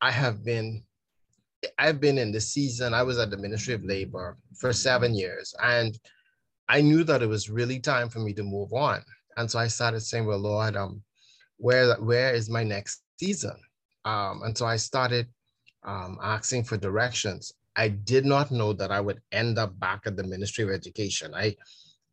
I 0.00 0.10
have 0.10 0.44
been 0.44 0.82
I've 1.78 2.00
been 2.00 2.18
in 2.18 2.32
the 2.32 2.40
season, 2.40 2.92
I 2.94 3.02
was 3.02 3.18
at 3.18 3.30
the 3.30 3.36
Ministry 3.36 3.74
of 3.74 3.84
Labor 3.84 4.36
for 4.58 4.72
seven 4.72 5.14
years, 5.14 5.54
and 5.62 5.98
I 6.72 6.80
knew 6.80 7.04
that 7.04 7.22
it 7.22 7.28
was 7.28 7.50
really 7.50 7.78
time 7.78 8.08
for 8.08 8.20
me 8.20 8.32
to 8.32 8.42
move 8.42 8.72
on. 8.72 9.02
And 9.36 9.50
so 9.50 9.58
I 9.58 9.66
started 9.66 10.00
saying, 10.00 10.24
Well, 10.24 10.38
Lord, 10.38 10.74
um, 10.74 11.02
where 11.58 11.94
where 11.96 12.34
is 12.34 12.48
my 12.48 12.64
next 12.64 13.02
season? 13.20 13.56
Um, 14.06 14.42
and 14.42 14.56
so 14.56 14.64
I 14.64 14.76
started 14.76 15.26
um, 15.84 16.18
asking 16.22 16.64
for 16.64 16.78
directions. 16.78 17.52
I 17.76 17.88
did 17.88 18.24
not 18.24 18.50
know 18.50 18.72
that 18.72 18.90
I 18.90 19.00
would 19.00 19.20
end 19.32 19.58
up 19.58 19.78
back 19.78 20.06
at 20.06 20.16
the 20.16 20.24
Ministry 20.24 20.64
of 20.64 20.70
Education. 20.70 21.34
I, 21.34 21.56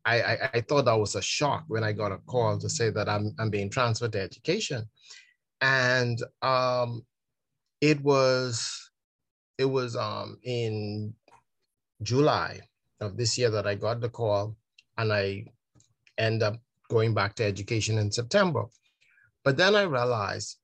I, 0.04 0.50
I 0.54 0.60
thought 0.60 0.84
that 0.84 0.98
was 0.98 1.14
a 1.14 1.22
shock 1.22 1.64
when 1.68 1.82
I 1.82 1.92
got 1.92 2.12
a 2.12 2.18
call 2.18 2.58
to 2.58 2.68
say 2.68 2.90
that 2.90 3.08
I'm, 3.08 3.34
I'm 3.38 3.50
being 3.50 3.70
transferred 3.70 4.12
to 4.12 4.20
education. 4.20 4.84
And 5.62 6.22
um, 6.42 7.04
it 7.80 8.00
was, 8.02 8.90
it 9.58 9.66
was 9.66 9.96
um, 9.96 10.38
in 10.42 11.14
July 12.02 12.60
of 13.00 13.16
this 13.16 13.38
year 13.38 13.50
that 13.50 13.66
I 13.66 13.74
got 13.74 14.00
the 14.00 14.08
call 14.08 14.56
and 14.98 15.12
I 15.12 15.46
end 16.18 16.42
up 16.42 16.60
going 16.88 17.14
back 17.14 17.34
to 17.36 17.44
education 17.44 17.98
in 17.98 18.10
September. 18.10 18.64
But 19.44 19.56
then 19.56 19.74
I 19.74 19.82
realized 19.82 20.58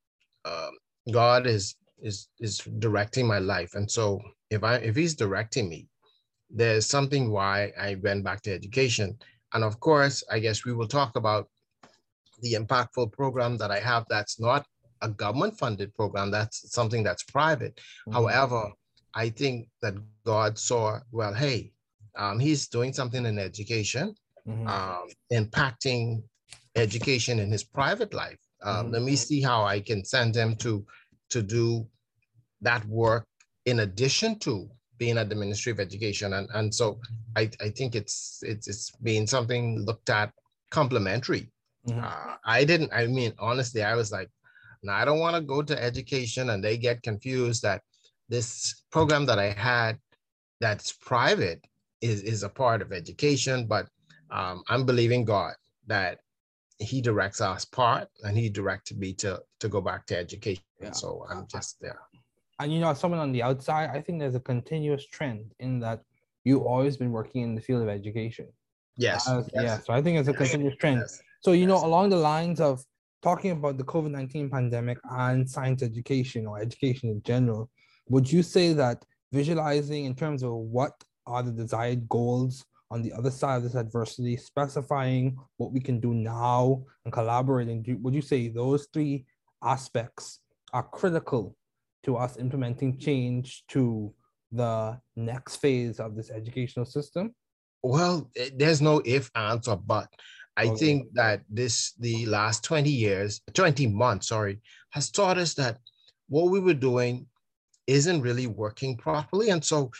um, 0.44 0.72
God 1.10 1.46
is 1.46 1.76
is 1.98 2.28
is 2.40 2.58
directing 2.78 3.26
my 3.26 3.38
life, 3.38 3.74
and 3.74 3.90
so 3.90 4.20
if 4.50 4.62
I 4.62 4.76
if 4.76 4.96
He's 4.96 5.14
directing 5.14 5.68
me, 5.68 5.88
there's 6.50 6.86
something 6.86 7.30
why 7.30 7.72
I 7.80 7.96
went 8.02 8.24
back 8.24 8.42
to 8.42 8.52
education. 8.52 9.18
And 9.54 9.64
of 9.64 9.80
course, 9.80 10.22
I 10.30 10.38
guess 10.38 10.64
we 10.64 10.74
will 10.74 10.88
talk 10.88 11.16
about 11.16 11.48
the 12.42 12.54
impactful 12.54 13.12
program 13.12 13.56
that 13.58 13.70
I 13.70 13.80
have. 13.80 14.04
That's 14.10 14.38
not 14.38 14.66
a 15.00 15.08
government 15.08 15.58
funded 15.58 15.94
program. 15.94 16.30
That's 16.30 16.72
something 16.72 17.02
that's 17.02 17.22
private. 17.22 17.76
Mm-hmm. 17.76 18.12
However, 18.12 18.70
I 19.14 19.30
think 19.30 19.68
that 19.80 19.94
God 20.24 20.58
saw 20.58 21.00
well. 21.10 21.32
Hey, 21.32 21.72
um, 22.16 22.38
He's 22.38 22.68
doing 22.68 22.92
something 22.92 23.24
in 23.26 23.38
education, 23.38 24.14
mm-hmm. 24.46 24.66
um, 24.66 25.08
impacting 25.32 26.22
education 26.74 27.38
in 27.38 27.50
his 27.50 27.64
private 27.64 28.12
life. 28.12 28.38
Um, 28.62 28.86
mm-hmm. 28.86 28.94
Let 28.94 29.02
me 29.02 29.16
see 29.16 29.40
how 29.40 29.64
I 29.64 29.80
can 29.80 30.04
send 30.04 30.34
him 30.34 30.56
to 30.56 30.84
to 31.30 31.42
do 31.42 31.86
that 32.60 32.84
work 32.86 33.26
in 33.64 33.80
addition 33.80 34.38
to 34.38 34.68
being 34.98 35.18
at 35.18 35.28
the 35.28 35.34
Ministry 35.34 35.72
of 35.72 35.80
Education. 35.80 36.32
And, 36.34 36.48
and 36.54 36.74
so 36.74 37.00
I, 37.36 37.50
I 37.60 37.68
think 37.70 37.94
it's, 37.94 38.42
it's, 38.42 38.68
it's 38.68 38.90
been 39.02 39.26
something 39.26 39.84
looked 39.84 40.10
at 40.10 40.32
complementary. 40.70 41.50
Mm-hmm. 41.86 42.02
Uh, 42.02 42.36
I 42.44 42.64
didn't, 42.64 42.92
I 42.92 43.06
mean, 43.06 43.32
honestly, 43.38 43.82
I 43.82 43.94
was 43.94 44.10
like, 44.10 44.30
no, 44.82 44.92
I 44.92 45.04
don't 45.04 45.18
want 45.18 45.36
to 45.36 45.42
go 45.42 45.62
to 45.62 45.82
education 45.82 46.50
and 46.50 46.62
they 46.62 46.76
get 46.76 47.02
confused 47.02 47.62
that 47.62 47.82
this 48.28 48.82
program 48.90 49.26
that 49.26 49.38
I 49.38 49.50
had 49.50 49.98
that's 50.60 50.92
private 50.92 51.64
is, 52.00 52.22
is 52.22 52.42
a 52.42 52.48
part 52.48 52.82
of 52.82 52.92
education, 52.92 53.66
but 53.66 53.88
um, 54.30 54.62
I'm 54.68 54.84
believing 54.84 55.24
God 55.24 55.54
that 55.86 56.18
he 56.78 57.00
directs 57.00 57.40
us 57.40 57.64
part 57.64 58.08
and 58.22 58.36
he 58.36 58.48
directed 58.48 58.98
me 58.98 59.12
to 59.14 59.40
to 59.60 59.68
go 59.68 59.80
back 59.80 60.06
to 60.06 60.16
education 60.16 60.62
yeah. 60.80 60.90
so 60.90 61.24
i'm 61.30 61.46
just 61.50 61.80
there 61.80 62.00
and 62.60 62.72
you 62.72 62.80
know 62.80 62.90
as 62.90 62.98
someone 62.98 63.20
on 63.20 63.32
the 63.32 63.42
outside 63.42 63.90
i 63.90 64.00
think 64.00 64.18
there's 64.18 64.34
a 64.34 64.40
continuous 64.40 65.06
trend 65.06 65.52
in 65.60 65.80
that 65.80 66.02
you've 66.44 66.62
always 66.62 66.96
been 66.96 67.12
working 67.12 67.42
in 67.42 67.54
the 67.54 67.60
field 67.60 67.82
of 67.82 67.88
education 67.88 68.46
yes, 68.96 69.26
yes. 69.28 69.48
yeah 69.54 69.78
so 69.78 69.92
i 69.92 70.02
think 70.02 70.18
it's 70.18 70.28
a 70.28 70.34
continuous 70.34 70.76
trend 70.76 71.00
yes. 71.00 71.20
so 71.40 71.52
you 71.52 71.66
know 71.66 71.82
along 71.84 72.10
the 72.10 72.16
lines 72.16 72.60
of 72.60 72.84
talking 73.22 73.52
about 73.52 73.78
the 73.78 73.84
covid-19 73.84 74.50
pandemic 74.50 74.98
and 75.12 75.48
science 75.48 75.82
education 75.82 76.46
or 76.46 76.60
education 76.60 77.08
in 77.08 77.22
general 77.22 77.70
would 78.08 78.30
you 78.30 78.42
say 78.42 78.72
that 78.72 79.04
visualizing 79.32 80.04
in 80.04 80.14
terms 80.14 80.42
of 80.42 80.52
what 80.52 80.92
are 81.26 81.42
the 81.42 81.50
desired 81.50 82.08
goals 82.08 82.64
on 82.90 83.02
the 83.02 83.12
other 83.12 83.30
side 83.30 83.56
of 83.56 83.62
this 83.64 83.74
adversity, 83.74 84.36
specifying 84.36 85.36
what 85.56 85.72
we 85.72 85.80
can 85.80 85.98
do 86.00 86.14
now 86.14 86.84
and 87.04 87.12
collaborating. 87.12 87.82
Do, 87.82 87.96
would 87.98 88.14
you 88.14 88.22
say 88.22 88.48
those 88.48 88.86
three 88.92 89.24
aspects 89.62 90.40
are 90.72 90.84
critical 90.84 91.56
to 92.04 92.16
us 92.16 92.36
implementing 92.38 92.98
change 92.98 93.64
to 93.68 94.12
the 94.52 94.98
next 95.16 95.56
phase 95.56 95.98
of 95.98 96.14
this 96.14 96.30
educational 96.30 96.84
system? 96.84 97.34
Well, 97.82 98.30
eh, 98.36 98.50
there's 98.54 98.80
no 98.80 99.02
if, 99.04 99.30
ands, 99.34 99.68
or 99.68 99.76
but. 99.76 100.08
I 100.56 100.66
okay. 100.66 100.76
think 100.76 101.12
that 101.14 101.42
this, 101.50 101.92
the 101.98 102.24
last 102.26 102.64
20 102.64 102.88
years, 102.88 103.42
20 103.52 103.88
months, 103.88 104.28
sorry, 104.28 104.60
has 104.90 105.10
taught 105.10 105.38
us 105.38 105.54
that 105.54 105.78
what 106.28 106.50
we 106.50 106.60
were 106.60 106.74
doing 106.74 107.26
isn't 107.86 108.22
really 108.22 108.46
working 108.46 108.96
properly. 108.96 109.50
And 109.50 109.64
so 109.64 109.90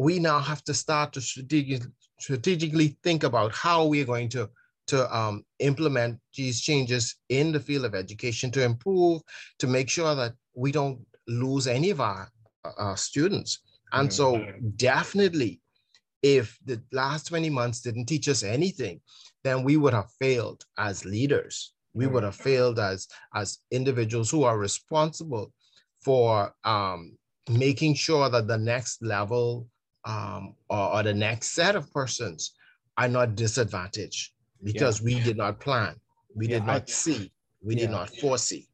we 0.00 0.18
now 0.18 0.38
have 0.38 0.64
to 0.64 0.72
start 0.72 1.12
to 1.12 1.20
strategic, 1.20 1.82
strategically 2.18 2.96
think 3.02 3.22
about 3.22 3.54
how 3.54 3.84
we 3.84 4.00
are 4.00 4.06
going 4.06 4.30
to 4.30 4.48
to 4.86 5.16
um, 5.16 5.44
implement 5.60 6.18
these 6.34 6.60
changes 6.60 7.16
in 7.28 7.52
the 7.52 7.60
field 7.60 7.84
of 7.84 7.94
education 7.94 8.50
to 8.50 8.64
improve, 8.64 9.22
to 9.58 9.68
make 9.68 9.88
sure 9.88 10.16
that 10.16 10.32
we 10.54 10.72
don't 10.72 10.98
lose 11.28 11.68
any 11.68 11.90
of 11.90 12.00
our 12.00 12.28
uh, 12.78 12.96
students. 12.96 13.60
And 13.92 14.12
so 14.12 14.34
mm-hmm. 14.34 14.70
definitely, 14.76 15.60
if 16.22 16.58
the 16.64 16.82
last 16.90 17.28
20 17.28 17.50
months 17.50 17.82
didn't 17.82 18.06
teach 18.06 18.28
us 18.28 18.42
anything, 18.42 19.00
then 19.44 19.62
we 19.62 19.76
would 19.76 19.94
have 19.94 20.10
failed 20.18 20.64
as 20.76 21.04
leaders. 21.04 21.72
We 21.94 22.08
would 22.08 22.24
have 22.24 22.34
failed 22.34 22.80
as, 22.80 23.06
as 23.32 23.58
individuals 23.70 24.28
who 24.30 24.42
are 24.42 24.58
responsible 24.58 25.52
for 26.04 26.52
um, 26.64 27.16
making 27.48 27.94
sure 27.94 28.28
that 28.28 28.48
the 28.48 28.58
next 28.58 29.02
level 29.02 29.68
um, 30.04 30.54
or, 30.68 30.96
or, 30.96 31.02
the 31.02 31.12
next 31.12 31.52
set 31.52 31.76
of 31.76 31.92
persons 31.92 32.54
are 32.96 33.08
not 33.08 33.34
disadvantaged 33.34 34.32
because 34.62 35.00
yeah. 35.00 35.04
we 35.04 35.20
did 35.20 35.36
not 35.36 35.60
plan, 35.60 35.94
we 36.34 36.46
yeah, 36.46 36.58
did 36.58 36.66
not 36.66 36.82
I, 36.82 36.90
see, 36.90 37.32
we 37.62 37.74
yeah. 37.74 37.82
did 37.82 37.90
not 37.90 38.10
foresee. 38.16 38.66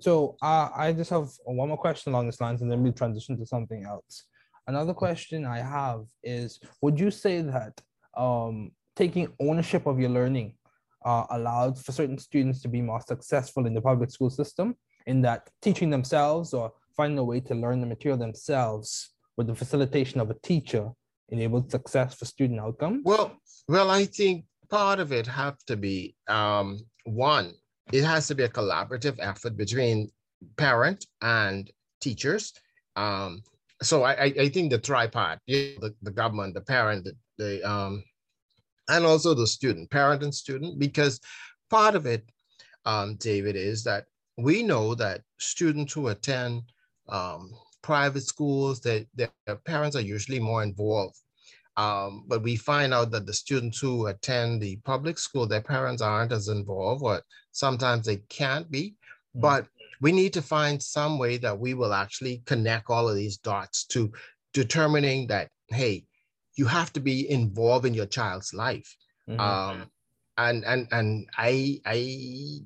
So 0.00 0.36
uh, 0.40 0.70
I 0.74 0.92
just 0.92 1.10
have 1.10 1.28
one 1.44 1.68
more 1.68 1.76
question 1.76 2.12
along 2.12 2.26
these 2.26 2.40
lines, 2.40 2.62
and 2.62 2.70
then 2.70 2.82
we 2.82 2.90
transition 2.90 3.36
to 3.38 3.46
something 3.46 3.84
else. 3.84 4.24
Another 4.66 4.94
question 4.94 5.44
I 5.44 5.58
have 5.58 6.04
is: 6.22 6.60
Would 6.80 6.98
you 6.98 7.10
say 7.10 7.42
that 7.42 7.80
um, 8.16 8.70
taking 8.96 9.28
ownership 9.40 9.86
of 9.86 9.98
your 9.98 10.10
learning 10.10 10.54
uh, 11.04 11.24
allowed 11.30 11.78
for 11.78 11.92
certain 11.92 12.18
students 12.18 12.62
to 12.62 12.68
be 12.68 12.80
more 12.80 13.00
successful 13.00 13.66
in 13.66 13.74
the 13.74 13.80
public 13.82 14.10
school 14.10 14.30
system? 14.30 14.76
In 15.06 15.22
that 15.22 15.50
teaching 15.60 15.90
themselves 15.90 16.54
or 16.54 16.72
finding 16.96 17.18
a 17.18 17.24
way 17.24 17.40
to 17.40 17.54
learn 17.54 17.80
the 17.80 17.86
material 17.86 18.18
themselves 18.18 19.10
with 19.36 19.46
the 19.46 19.54
facilitation 19.54 20.20
of 20.20 20.30
a 20.30 20.34
teacher 20.42 20.90
enabled 21.28 21.70
success 21.70 22.14
for 22.14 22.24
student 22.24 22.60
outcomes? 22.60 23.02
Well, 23.04 23.36
well, 23.68 23.90
I 23.90 24.04
think 24.04 24.44
part 24.68 25.00
of 25.00 25.12
it 25.12 25.26
have 25.26 25.58
to 25.66 25.76
be 25.76 26.14
um, 26.28 26.80
one. 27.04 27.54
It 27.92 28.04
has 28.04 28.28
to 28.28 28.34
be 28.34 28.44
a 28.44 28.48
collaborative 28.48 29.16
effort 29.20 29.56
between 29.56 30.10
parent 30.56 31.06
and 31.22 31.70
teachers. 32.00 32.52
Um, 32.96 33.42
so 33.82 34.02
I, 34.02 34.24
I, 34.24 34.48
think 34.48 34.70
the 34.70 34.78
tripod, 34.78 35.38
the, 35.46 35.94
the 36.02 36.10
government, 36.10 36.54
the 36.54 36.60
parent, 36.60 37.04
the, 37.04 37.14
the 37.38 37.68
um, 37.68 38.04
and 38.88 39.06
also 39.06 39.34
the 39.34 39.46
student, 39.46 39.90
parent 39.90 40.22
and 40.22 40.34
student, 40.34 40.78
because 40.78 41.20
part 41.70 41.94
of 41.94 42.06
it, 42.06 42.28
um, 42.84 43.16
David, 43.16 43.56
is 43.56 43.84
that 43.84 44.04
we 44.36 44.62
know 44.62 44.94
that 44.94 45.22
students 45.38 45.92
who 45.92 46.08
attend 46.08 46.62
um, 47.08 47.52
private 47.82 48.22
schools 48.22 48.80
that 48.80 49.06
their 49.14 49.30
parents 49.64 49.96
are 49.96 50.00
usually 50.00 50.40
more 50.40 50.62
involved. 50.62 51.16
Um, 51.76 52.24
but 52.26 52.42
we 52.42 52.56
find 52.56 52.92
out 52.92 53.10
that 53.12 53.26
the 53.26 53.32
students 53.32 53.78
who 53.78 54.06
attend 54.08 54.60
the 54.60 54.76
public 54.84 55.18
school, 55.18 55.46
their 55.46 55.62
parents 55.62 56.02
aren't 56.02 56.32
as 56.32 56.48
involved, 56.48 57.02
or 57.02 57.22
sometimes 57.52 58.06
they 58.06 58.16
can't 58.28 58.70
be. 58.70 58.90
Mm-hmm. 58.90 59.40
But 59.40 59.66
we 60.00 60.12
need 60.12 60.32
to 60.34 60.42
find 60.42 60.82
some 60.82 61.18
way 61.18 61.36
that 61.38 61.58
we 61.58 61.74
will 61.74 61.94
actually 61.94 62.42
connect 62.46 62.90
all 62.90 63.08
of 63.08 63.16
these 63.16 63.38
dots 63.38 63.84
to 63.86 64.12
determining 64.52 65.26
that, 65.28 65.48
hey, 65.68 66.04
you 66.56 66.66
have 66.66 66.92
to 66.94 67.00
be 67.00 67.30
involved 67.30 67.86
in 67.86 67.94
your 67.94 68.06
child's 68.06 68.52
life. 68.52 68.96
Mm-hmm. 69.28 69.40
Um, 69.40 69.90
and 70.36 70.64
and 70.64 70.88
and 70.90 71.26
I 71.36 71.80
I 71.84 72.60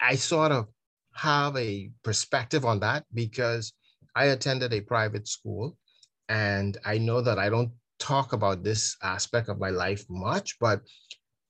I 0.00 0.14
sort 0.16 0.52
of 0.52 0.68
have 1.14 1.56
a 1.56 1.90
perspective 2.02 2.64
on 2.64 2.80
that 2.80 3.04
because 3.14 3.72
I 4.18 4.24
attended 4.34 4.72
a 4.74 4.80
private 4.80 5.28
school 5.28 5.76
and 6.28 6.76
I 6.84 6.98
know 6.98 7.20
that 7.20 7.38
I 7.38 7.48
don't 7.48 7.70
talk 8.00 8.32
about 8.32 8.64
this 8.64 8.96
aspect 9.00 9.48
of 9.48 9.60
my 9.60 9.70
life 9.70 10.04
much, 10.10 10.58
but 10.58 10.80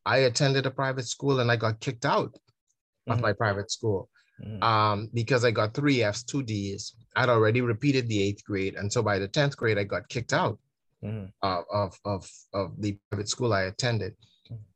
I 0.04 0.18
attended 0.28 0.66
a 0.66 0.70
private 0.70 1.06
school 1.06 1.40
and 1.40 1.50
I 1.50 1.56
got 1.56 1.80
kicked 1.80 2.04
out 2.04 2.32
mm-hmm. 2.34 3.12
of 3.12 3.20
my 3.20 3.32
private 3.32 3.70
school 3.70 4.10
mm-hmm. 4.44 4.62
um, 4.62 5.08
because 5.14 5.46
I 5.46 5.50
got 5.50 5.72
three 5.72 6.02
Fs, 6.02 6.24
two 6.24 6.42
Ds. 6.42 6.94
I'd 7.16 7.30
already 7.30 7.62
repeated 7.62 8.06
the 8.06 8.22
eighth 8.22 8.44
grade. 8.44 8.74
And 8.74 8.92
so 8.92 9.02
by 9.02 9.18
the 9.18 9.28
10th 9.28 9.56
grade, 9.56 9.78
I 9.78 9.84
got 9.84 10.10
kicked 10.10 10.34
out 10.34 10.58
mm-hmm. 11.02 11.26
of, 11.40 11.64
of, 11.72 11.98
of, 12.04 12.30
of 12.52 12.82
the 12.82 12.98
private 13.10 13.30
school 13.30 13.54
I 13.54 13.62
attended. 13.62 14.14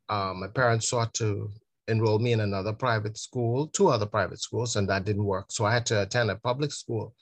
Um, 0.09 0.41
my 0.41 0.49
parents 0.49 0.89
sought 0.89 1.13
to 1.15 1.51
enroll 1.89 2.19
me 2.19 2.33
in 2.33 2.41
another 2.41 2.73
private 2.73 3.19
school, 3.19 3.67
two 3.67 3.89
other 3.89 4.07
private 4.07 4.41
schools, 4.41 4.77
and 4.77 4.89
that 4.89 5.05
didn't 5.05 5.25
work. 5.25 5.53
So 5.53 5.67
I 5.67 5.75
had 5.75 5.85
to 5.87 6.01
attend 6.01 6.31
a 6.31 6.37
public 6.37 6.73
school. 6.73 7.15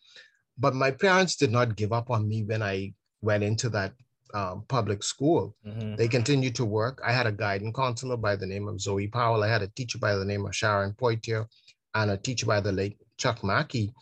But 0.61 0.75
my 0.75 0.91
parents 0.91 1.37
did 1.37 1.51
not 1.51 1.77
give 1.77 1.93
up 1.93 2.11
on 2.11 2.29
me 2.29 2.45
when 2.45 2.63
I 2.63 2.93
went 3.23 3.43
into 3.43 3.71
that 3.71 3.93
um, 4.35 4.65
public 4.69 5.03
school. 5.03 5.57
Mm-hmm. 5.67 5.97
They 5.97 6.07
continued 6.07 6.55
to 6.57 6.65
work. 6.65 7.01
I 7.05 7.13
had 7.13 7.27
a 7.27 7.33
guidance 7.33 7.75
counselor 7.75 8.17
by 8.17 8.37
the 8.37 8.47
name 8.47 8.69
of 8.69 8.81
Zoe 8.81 9.09
Powell. 9.09 9.43
I 9.43 9.49
had 9.49 9.63
a 9.63 9.69
teacher 9.69 9.99
by 9.99 10.15
the 10.15 10.25
name 10.25 10.47
of 10.47 10.55
Sharon 10.55 10.93
Poitier 10.93 11.47
and 11.95 12.11
a 12.11 12.17
teacher 12.17 12.47
by 12.47 12.61
the 12.61 12.73
late 12.73 12.99
Chuck 13.17 13.43
Mackey 13.43 13.93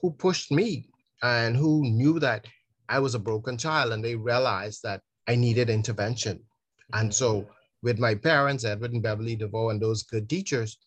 who 0.00 0.10
pushed 0.10 0.50
me 0.50 0.88
and 1.22 1.56
who 1.56 1.82
knew 1.82 2.18
that 2.20 2.46
I 2.88 2.98
was 2.98 3.14
a 3.14 3.20
broken 3.20 3.58
child 3.58 3.92
and 3.92 4.04
they 4.04 4.16
realized 4.16 4.82
that 4.82 5.02
I 5.26 5.34
needed 5.34 5.70
intervention. 5.70 6.38
Mm-hmm. 6.38 7.00
And 7.00 7.14
so 7.14 7.46
with 7.82 7.98
my 7.98 8.14
parents, 8.14 8.64
Edward 8.64 8.92
and 8.92 9.02
Beverly 9.02 9.36
Deveaux 9.36 9.70
and 9.70 9.80
those 9.80 10.02
good 10.02 10.28
teachers, 10.28 10.78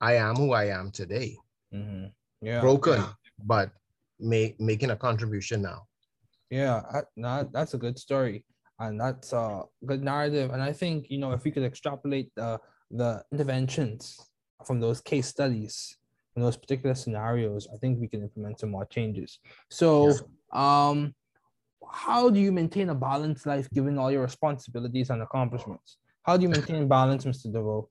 I 0.00 0.14
am 0.14 0.36
who 0.36 0.52
I 0.52 0.66
am 0.66 0.90
today. 0.90 1.36
Mm-hmm. 1.72 2.06
Yeah. 2.42 2.60
Broken, 2.60 3.00
yeah. 3.00 3.08
but 3.44 3.70
make, 4.18 4.60
making 4.60 4.90
a 4.90 4.96
contribution 4.96 5.62
now. 5.62 5.86
Yeah, 6.50 6.82
I, 6.92 7.44
that's 7.52 7.74
a 7.74 7.78
good 7.78 7.98
story, 7.98 8.44
and 8.78 9.00
that's 9.00 9.32
a 9.32 9.62
good 9.84 10.02
narrative. 10.02 10.50
And 10.52 10.62
I 10.62 10.72
think 10.72 11.06
you 11.10 11.18
know 11.18 11.32
if 11.32 11.44
we 11.44 11.50
could 11.50 11.64
extrapolate 11.64 12.30
the 12.36 12.60
the 12.90 13.24
interventions 13.32 14.20
from 14.64 14.78
those 14.80 15.00
case 15.00 15.26
studies, 15.26 15.96
from 16.32 16.42
those 16.42 16.56
particular 16.56 16.94
scenarios, 16.94 17.66
I 17.72 17.76
think 17.78 18.00
we 18.00 18.08
can 18.08 18.22
implement 18.22 18.60
some 18.60 18.70
more 18.70 18.86
changes. 18.86 19.38
So, 19.70 20.08
yes. 20.08 20.22
um, 20.52 21.14
how 21.90 22.30
do 22.30 22.40
you 22.40 22.52
maintain 22.52 22.90
a 22.90 22.94
balanced 22.94 23.46
life 23.46 23.68
given 23.70 23.98
all 23.98 24.10
your 24.10 24.22
responsibilities 24.22 25.10
and 25.10 25.22
accomplishments? 25.22 25.98
How 26.22 26.36
do 26.36 26.42
you 26.42 26.48
maintain 26.48 26.88
balance, 26.98 27.24
Mr. 27.24 27.52
Deveaux? 27.52 27.88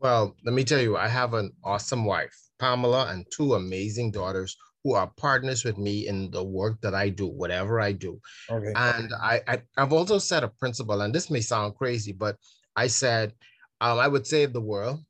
Well, 0.00 0.34
let 0.44 0.54
me 0.54 0.64
tell 0.64 0.80
you, 0.80 0.96
I 0.96 1.08
have 1.08 1.34
an 1.34 1.52
awesome 1.62 2.04
wife, 2.04 2.36
Pamela, 2.58 3.08
and 3.10 3.26
two 3.30 3.54
amazing 3.54 4.12
daughters 4.12 4.56
who 4.84 4.94
are 4.94 5.10
partners 5.16 5.64
with 5.64 5.78
me 5.78 6.08
in 6.08 6.30
the 6.30 6.42
work 6.42 6.80
that 6.80 6.94
I 6.94 7.10
do, 7.10 7.26
whatever 7.26 7.80
I 7.80 7.92
do. 7.92 8.20
Okay. 8.50 8.72
And 8.74 9.12
I, 9.20 9.40
I 9.46 9.62
have 9.76 9.92
also 9.92 10.18
set 10.18 10.44
a 10.44 10.48
principle, 10.48 11.02
and 11.02 11.14
this 11.14 11.30
may 11.30 11.40
sound 11.40 11.76
crazy, 11.76 12.12
but 12.12 12.36
I 12.76 12.86
said 12.86 13.34
um, 13.80 13.98
I 13.98 14.08
would 14.08 14.26
save 14.26 14.52
the 14.52 14.60
world 14.60 15.04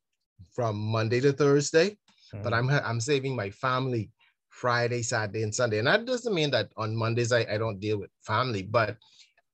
from 0.55 0.77
Monday 0.77 1.21
to 1.21 1.33
Thursday, 1.33 1.91
mm-hmm. 1.91 2.43
but 2.43 2.53
I'm 2.53 2.71
I'm 2.71 3.01
saving 3.01 3.37
my 3.37 3.51
family 3.51 4.11
Friday, 4.51 5.03
Saturday, 5.03 5.43
and 5.43 5.55
Sunday. 5.55 5.79
And 5.79 5.87
that 5.87 6.05
doesn't 6.05 6.35
mean 6.35 6.51
that 6.51 6.71
on 6.77 6.97
Mondays 6.97 7.33
I, 7.33 7.47
I 7.51 7.59
don't 7.59 7.81
deal 7.81 7.99
with 7.99 8.11
family, 8.23 8.63
but 8.63 8.97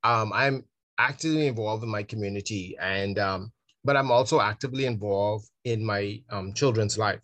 um, 0.03 0.33
I'm 0.33 0.65
actively 0.99 1.47
involved 1.47 1.85
in 1.85 1.91
my 1.91 2.03
community 2.03 2.77
and 2.81 3.19
um, 3.19 3.53
but 3.85 3.97
I'm 3.97 4.11
also 4.11 4.41
actively 4.41 4.87
involved 4.87 5.49
in 5.65 5.85
my 5.85 6.21
um, 6.31 6.53
children's 6.55 6.99
life 6.99 7.21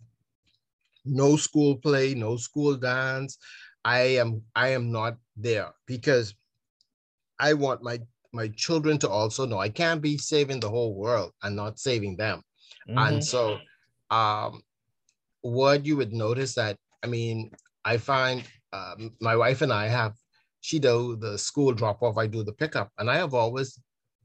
no 1.05 1.35
school 1.35 1.77
play, 1.77 2.13
no 2.13 2.37
school 2.37 2.75
dance. 2.75 3.37
I 3.85 4.17
am 4.17 4.43
I 4.55 4.69
am 4.69 4.91
not 4.91 5.17
there 5.35 5.71
because 5.87 6.33
I 7.39 7.53
want 7.53 7.83
my 7.83 7.99
my 8.31 8.47
children 8.49 8.97
to 8.99 9.09
also 9.09 9.45
know 9.45 9.59
I 9.59 9.69
can't 9.69 10.01
be 10.01 10.17
saving 10.17 10.59
the 10.59 10.69
whole 10.69 10.95
world 10.95 11.31
and 11.43 11.55
not 11.55 11.79
saving 11.79 12.15
them. 12.17 12.41
Mm-hmm. 12.89 12.97
And 12.97 13.23
so 13.23 13.59
um 14.09 14.61
what 15.41 15.85
you 15.85 15.97
would 15.97 16.13
notice 16.13 16.55
that 16.55 16.77
I 17.03 17.07
mean 17.07 17.51
I 17.83 17.97
find 17.97 18.43
um, 18.71 19.11
my 19.19 19.35
wife 19.35 19.61
and 19.61 19.71
I 19.71 19.87
have 19.87 20.13
she 20.61 20.79
do 20.79 21.17
the 21.17 21.37
school 21.37 21.73
drop 21.73 22.01
off, 22.01 22.17
I 22.17 22.25
do 22.25 22.41
the 22.41 22.53
pickup, 22.53 22.89
and 22.97 23.11
I 23.11 23.17
have 23.17 23.33
always 23.33 23.77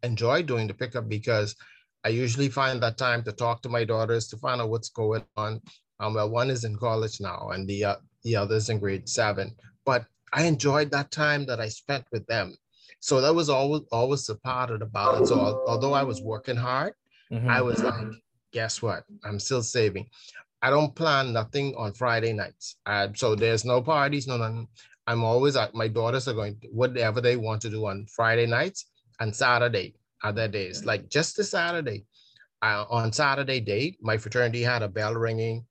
enjoyed 0.05 0.47
doing 0.47 0.69
the 0.69 0.75
pickup 0.75 1.09
because 1.09 1.57
I 2.05 2.11
usually 2.11 2.49
find 2.49 2.81
that 2.83 2.97
time 2.97 3.25
to 3.25 3.33
talk 3.33 3.61
to 3.63 3.69
my 3.69 3.85
daughters 3.85 4.29
to 4.29 4.37
find 4.37 4.61
out 4.61 4.71
what's 4.71 4.89
going 4.89 5.25
on, 5.37 5.61
um, 6.01 6.15
well, 6.15 6.31
one 6.31 6.51
is 6.51 6.65
in 6.65 6.77
college 6.77 7.21
now, 7.21 7.51
and 7.53 7.67
the 7.69 7.85
uh, 7.85 7.97
the 8.25 8.37
other's 8.37 8.69
in 8.69 8.79
grade 8.79 9.09
seven. 9.09 9.55
But 9.85 10.05
I 10.33 10.45
enjoyed 10.45 10.91
that 10.91 11.11
time 11.11 11.47
that 11.47 11.61
I 11.61 11.69
spent 11.69 12.05
with 12.13 12.27
them. 12.27 12.55
So 13.01 13.21
that 13.21 13.35
was 13.35 13.49
always 13.49 13.83
always 13.93 14.29
a 14.29 14.37
part 14.37 14.71
of 14.71 14.81
the 14.81 14.87
balance. 14.87 15.29
So 15.31 15.65
although 15.67 15.95
I 15.95 16.03
was 16.03 16.23
working 16.23 16.57
hard, 16.57 16.95
mm-hmm. 17.33 17.49
I 17.49 17.61
was 17.63 17.83
like, 17.83 17.95
guess 18.53 18.83
what? 18.83 19.05
I'm 19.25 19.39
still 19.39 19.63
saving. 19.63 20.09
I 20.61 20.71
don't 20.71 20.95
plan 20.95 21.33
nothing 21.33 21.75
on 21.77 21.93
Friday 21.93 22.33
nights. 22.33 22.77
Uh, 22.85 23.09
so 23.15 23.35
there's 23.35 23.65
no 23.65 23.81
parties, 23.81 24.27
no 24.27 24.37
nothing. 24.37 24.67
I'm 25.07 25.25
always 25.25 25.57
at 25.57 25.75
my 25.75 25.89
daughters 25.89 26.29
are 26.29 26.35
going 26.35 26.59
to, 26.61 26.69
whatever 26.69 27.21
they 27.21 27.37
want 27.37 27.63
to 27.63 27.71
do 27.71 27.87
on 27.87 28.07
Friday 28.15 28.47
nights 28.47 28.87
and 29.21 29.35
Saturday 29.35 29.95
other 30.23 30.49
days. 30.49 30.85
Like 30.85 31.09
just 31.09 31.37
the 31.37 31.45
Saturday. 31.45 32.05
Uh, 32.61 32.85
on 32.91 33.13
Saturday 33.13 33.61
day, 33.61 33.97
my 34.01 34.17
fraternity 34.17 34.63
had 34.63 34.83
a 34.83 34.89
bell 34.89 35.15
ringing 35.15 35.65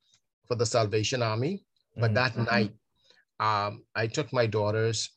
for 0.48 0.56
the 0.56 0.66
Salvation 0.66 1.22
Army. 1.22 1.64
But 1.96 2.12
mm-hmm. 2.12 2.16
that 2.16 2.38
night, 2.38 2.74
um, 3.40 3.84
I 3.96 4.08
took 4.08 4.32
my 4.32 4.46
daughters 4.46 5.10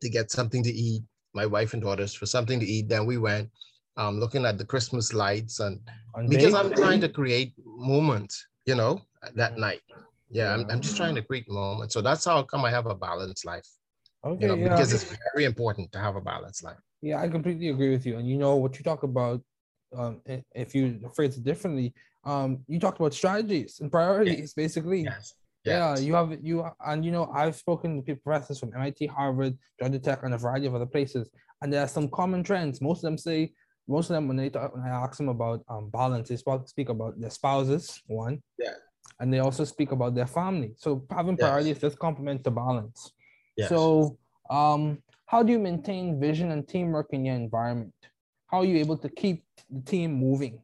to 0.00 0.08
get 0.08 0.30
something 0.30 0.62
to 0.62 0.70
eat, 0.72 1.02
my 1.34 1.46
wife 1.46 1.72
and 1.72 1.82
daughters 1.82 2.14
for 2.14 2.26
something 2.26 2.60
to 2.60 2.66
eat. 2.66 2.88
Then 2.88 3.06
we 3.06 3.18
went 3.18 3.50
um, 3.96 4.18
looking 4.18 4.44
at 4.44 4.58
the 4.58 4.64
Christmas 4.64 5.12
lights 5.12 5.60
and 5.60 5.80
because 6.28 6.54
I'm 6.54 6.72
trying 6.72 7.00
to 7.00 7.08
create 7.08 7.54
moments, 7.64 8.46
you 8.66 8.74
know, 8.74 9.02
that 9.34 9.52
mm-hmm. 9.52 9.60
night. 9.60 9.80
Yeah, 10.30 10.52
I'm, 10.52 10.68
I'm 10.68 10.80
just 10.80 10.96
trying 10.96 11.14
to 11.14 11.22
create 11.22 11.48
moments. 11.48 11.94
So 11.94 12.00
that's 12.00 12.24
how 12.24 12.42
come 12.42 12.64
I 12.64 12.70
have 12.70 12.86
a 12.86 12.94
balanced 12.94 13.44
life. 13.44 13.68
Okay, 14.24 14.42
you 14.42 14.48
know, 14.48 14.54
yeah. 14.54 14.70
because 14.70 14.92
it's 14.92 15.14
very 15.32 15.44
important 15.44 15.92
to 15.92 15.98
have 15.98 16.16
a 16.16 16.20
balanced 16.20 16.64
life. 16.64 16.78
Yeah, 17.02 17.20
I 17.20 17.28
completely 17.28 17.68
agree 17.68 17.90
with 17.90 18.06
you. 18.06 18.16
And 18.18 18.28
you 18.28 18.38
know 18.38 18.56
what 18.56 18.76
you 18.78 18.82
talk 18.82 19.02
about, 19.02 19.42
um, 19.96 20.22
if 20.54 20.74
you 20.74 20.98
phrase 21.14 21.36
it 21.36 21.44
differently, 21.44 21.94
um, 22.24 22.60
you 22.66 22.78
talked 22.78 22.98
about 22.98 23.14
strategies 23.14 23.80
and 23.80 23.90
priorities, 23.90 24.38
yes. 24.38 24.52
basically. 24.54 25.02
Yes. 25.02 25.34
Yes. 25.64 25.98
Yeah, 25.98 26.04
you 26.04 26.14
have 26.14 26.36
you 26.42 26.66
and 26.84 27.02
you 27.02 27.10
know 27.10 27.30
I've 27.34 27.56
spoken 27.56 27.96
to 27.96 28.02
people, 28.02 28.20
professors 28.22 28.58
from 28.58 28.72
MIT, 28.74 29.06
Harvard, 29.06 29.56
Georgia 29.80 29.98
Tech, 29.98 30.22
and 30.22 30.34
a 30.34 30.38
variety 30.38 30.66
of 30.66 30.74
other 30.74 30.84
places, 30.86 31.30
and 31.62 31.72
there 31.72 31.80
are 31.80 31.88
some 31.88 32.08
common 32.10 32.42
trends. 32.42 32.82
Most 32.82 32.98
of 32.98 33.04
them 33.04 33.16
say, 33.16 33.50
most 33.88 34.10
of 34.10 34.14
them 34.14 34.28
when 34.28 34.36
they 34.36 34.50
talk, 34.50 34.74
when 34.74 34.84
I 34.84 34.90
ask 34.90 35.16
them 35.16 35.30
about 35.30 35.64
um, 35.68 35.88
balance, 35.88 36.28
they 36.28 36.36
speak 36.36 36.90
about 36.90 37.18
their 37.18 37.30
spouses, 37.30 38.02
one, 38.06 38.42
yeah, 38.58 38.74
and 39.20 39.32
they 39.32 39.38
also 39.38 39.64
speak 39.64 39.92
about 39.92 40.14
their 40.14 40.26
family. 40.26 40.74
So 40.76 41.06
having 41.10 41.38
priorities 41.38 41.78
does 41.78 41.94
complement 41.94 42.44
the 42.44 42.50
balance. 42.50 43.12
Yes. 43.56 43.70
So, 43.70 44.18
um, 44.50 44.98
how 45.26 45.42
do 45.42 45.52
you 45.52 45.58
maintain 45.58 46.20
vision 46.20 46.50
and 46.50 46.68
teamwork 46.68 47.08
in 47.12 47.24
your 47.24 47.36
environment? 47.36 47.94
How 48.48 48.58
are 48.58 48.64
you 48.64 48.76
able 48.76 48.98
to 48.98 49.08
keep 49.08 49.44
the 49.70 49.80
team 49.80 50.12
moving? 50.12 50.60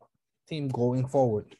Team 0.50 0.68
going 0.68 1.06
forward? 1.06 1.56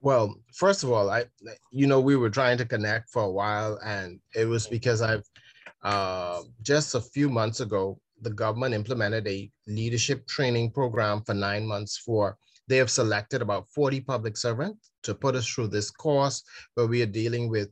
Well, 0.00 0.36
first 0.54 0.84
of 0.84 0.92
all, 0.92 1.10
I 1.10 1.24
you 1.70 1.86
know 1.86 2.00
we 2.00 2.16
were 2.16 2.30
trying 2.30 2.58
to 2.58 2.64
connect 2.64 3.10
for 3.10 3.22
a 3.22 3.30
while, 3.30 3.78
and 3.84 4.20
it 4.34 4.46
was 4.46 4.66
because 4.66 5.02
I've 5.02 5.24
uh, 5.82 6.42
just 6.62 6.94
a 6.94 7.00
few 7.00 7.28
months 7.28 7.60
ago 7.60 7.98
the 8.22 8.30
government 8.30 8.74
implemented 8.74 9.26
a 9.28 9.50
leadership 9.66 10.26
training 10.26 10.70
program 10.70 11.22
for 11.22 11.34
nine 11.34 11.66
months 11.66 11.98
for 11.98 12.38
they 12.68 12.78
have 12.78 12.90
selected 12.90 13.42
about 13.42 13.68
40 13.70 14.00
public 14.00 14.36
servants 14.36 14.90
to 15.02 15.14
put 15.14 15.36
us 15.36 15.46
through 15.46 15.68
this 15.68 15.90
course 15.90 16.42
where 16.74 16.86
we 16.86 17.02
are 17.02 17.06
dealing 17.06 17.48
with 17.48 17.68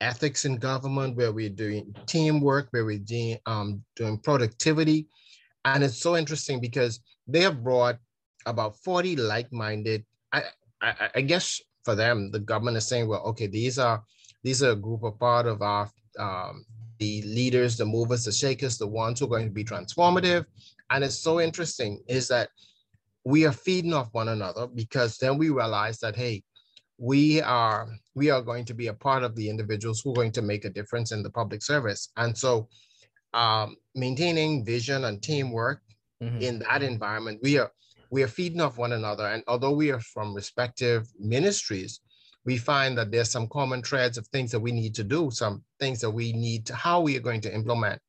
ethics 0.00 0.44
in 0.44 0.56
government, 0.56 1.16
where 1.16 1.32
we're 1.32 1.48
doing 1.48 1.94
teamwork, 2.06 2.68
where 2.70 2.84
we're 2.84 2.98
doing, 2.98 3.38
um, 3.46 3.82
doing 3.96 4.18
productivity. 4.18 5.08
And 5.64 5.82
it's 5.82 5.98
so 5.98 6.16
interesting 6.16 6.60
because 6.60 7.00
they 7.26 7.40
have 7.40 7.64
brought 7.64 7.98
about 8.46 8.76
40 8.78 9.16
like-minded 9.16 10.04
I, 10.32 10.42
I, 10.80 11.10
I 11.16 11.20
guess 11.20 11.60
for 11.84 11.94
them 11.94 12.30
the 12.30 12.40
government 12.40 12.76
is 12.76 12.86
saying 12.86 13.08
well 13.08 13.22
okay 13.26 13.46
these 13.46 13.78
are 13.78 14.02
these 14.42 14.62
are 14.62 14.70
a 14.70 14.76
group 14.76 15.02
of 15.02 15.18
part 15.18 15.46
of 15.46 15.62
our 15.62 15.90
um, 16.18 16.64
the 16.98 17.22
leaders 17.22 17.76
the 17.76 17.84
movers 17.84 18.24
the 18.24 18.32
shakers 18.32 18.78
the 18.78 18.86
ones 18.86 19.20
who 19.20 19.26
are 19.26 19.28
going 19.28 19.46
to 19.46 19.52
be 19.52 19.64
transformative 19.64 20.46
and 20.90 21.04
it's 21.04 21.18
so 21.18 21.40
interesting 21.40 22.00
is 22.08 22.28
that 22.28 22.48
we 23.24 23.44
are 23.44 23.52
feeding 23.52 23.92
off 23.92 24.08
one 24.12 24.28
another 24.28 24.66
because 24.66 25.18
then 25.18 25.36
we 25.36 25.50
realize 25.50 25.98
that 25.98 26.16
hey 26.16 26.42
we 26.98 27.42
are 27.42 27.88
we 28.14 28.30
are 28.30 28.40
going 28.40 28.64
to 28.64 28.74
be 28.74 28.86
a 28.86 28.94
part 28.94 29.22
of 29.22 29.34
the 29.36 29.50
individuals 29.50 30.00
who 30.00 30.12
are 30.12 30.14
going 30.14 30.32
to 30.32 30.42
make 30.42 30.64
a 30.64 30.70
difference 30.70 31.12
in 31.12 31.22
the 31.22 31.30
public 31.30 31.62
service 31.62 32.10
and 32.16 32.36
so 32.36 32.68
um, 33.34 33.76
maintaining 33.94 34.64
vision 34.64 35.04
and 35.04 35.22
teamwork 35.22 35.82
mm-hmm. 36.22 36.40
in 36.40 36.58
that 36.60 36.82
environment 36.82 37.38
we 37.42 37.58
are 37.58 37.70
we 38.10 38.22
are 38.22 38.28
feeding 38.28 38.60
off 38.60 38.78
one 38.78 38.92
another. 38.92 39.26
And 39.26 39.42
although 39.46 39.72
we 39.72 39.90
are 39.90 40.00
from 40.00 40.34
respective 40.34 41.08
ministries, 41.18 42.00
we 42.44 42.56
find 42.56 42.96
that 42.96 43.10
there's 43.10 43.30
some 43.30 43.48
common 43.48 43.82
threads 43.82 44.16
of 44.16 44.26
things 44.28 44.52
that 44.52 44.60
we 44.60 44.72
need 44.72 44.94
to 44.94 45.04
do, 45.04 45.30
some 45.30 45.62
things 45.80 46.00
that 46.00 46.10
we 46.10 46.32
need 46.32 46.64
to, 46.66 46.74
how 46.74 47.00
we 47.00 47.16
are 47.16 47.20
going 47.20 47.40
to 47.42 47.54
implement 47.54 48.00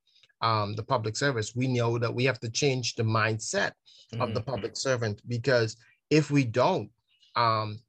um, 0.41 0.75
the 0.75 0.83
public 0.83 1.17
service. 1.17 1.55
We 1.55 1.67
know 1.67 1.97
that 1.97 2.13
we 2.13 2.25
have 2.25 2.39
to 2.41 2.49
change 2.49 2.95
the 2.95 3.03
mindset 3.03 3.71
mm-hmm. 4.13 4.21
of 4.21 4.33
the 4.33 4.41
mm-hmm. 4.41 4.51
public 4.51 4.77
servant 4.77 5.21
because 5.27 5.75
if 6.09 6.29
we 6.29 6.45
don't, 6.45 6.89
um, 7.35 7.79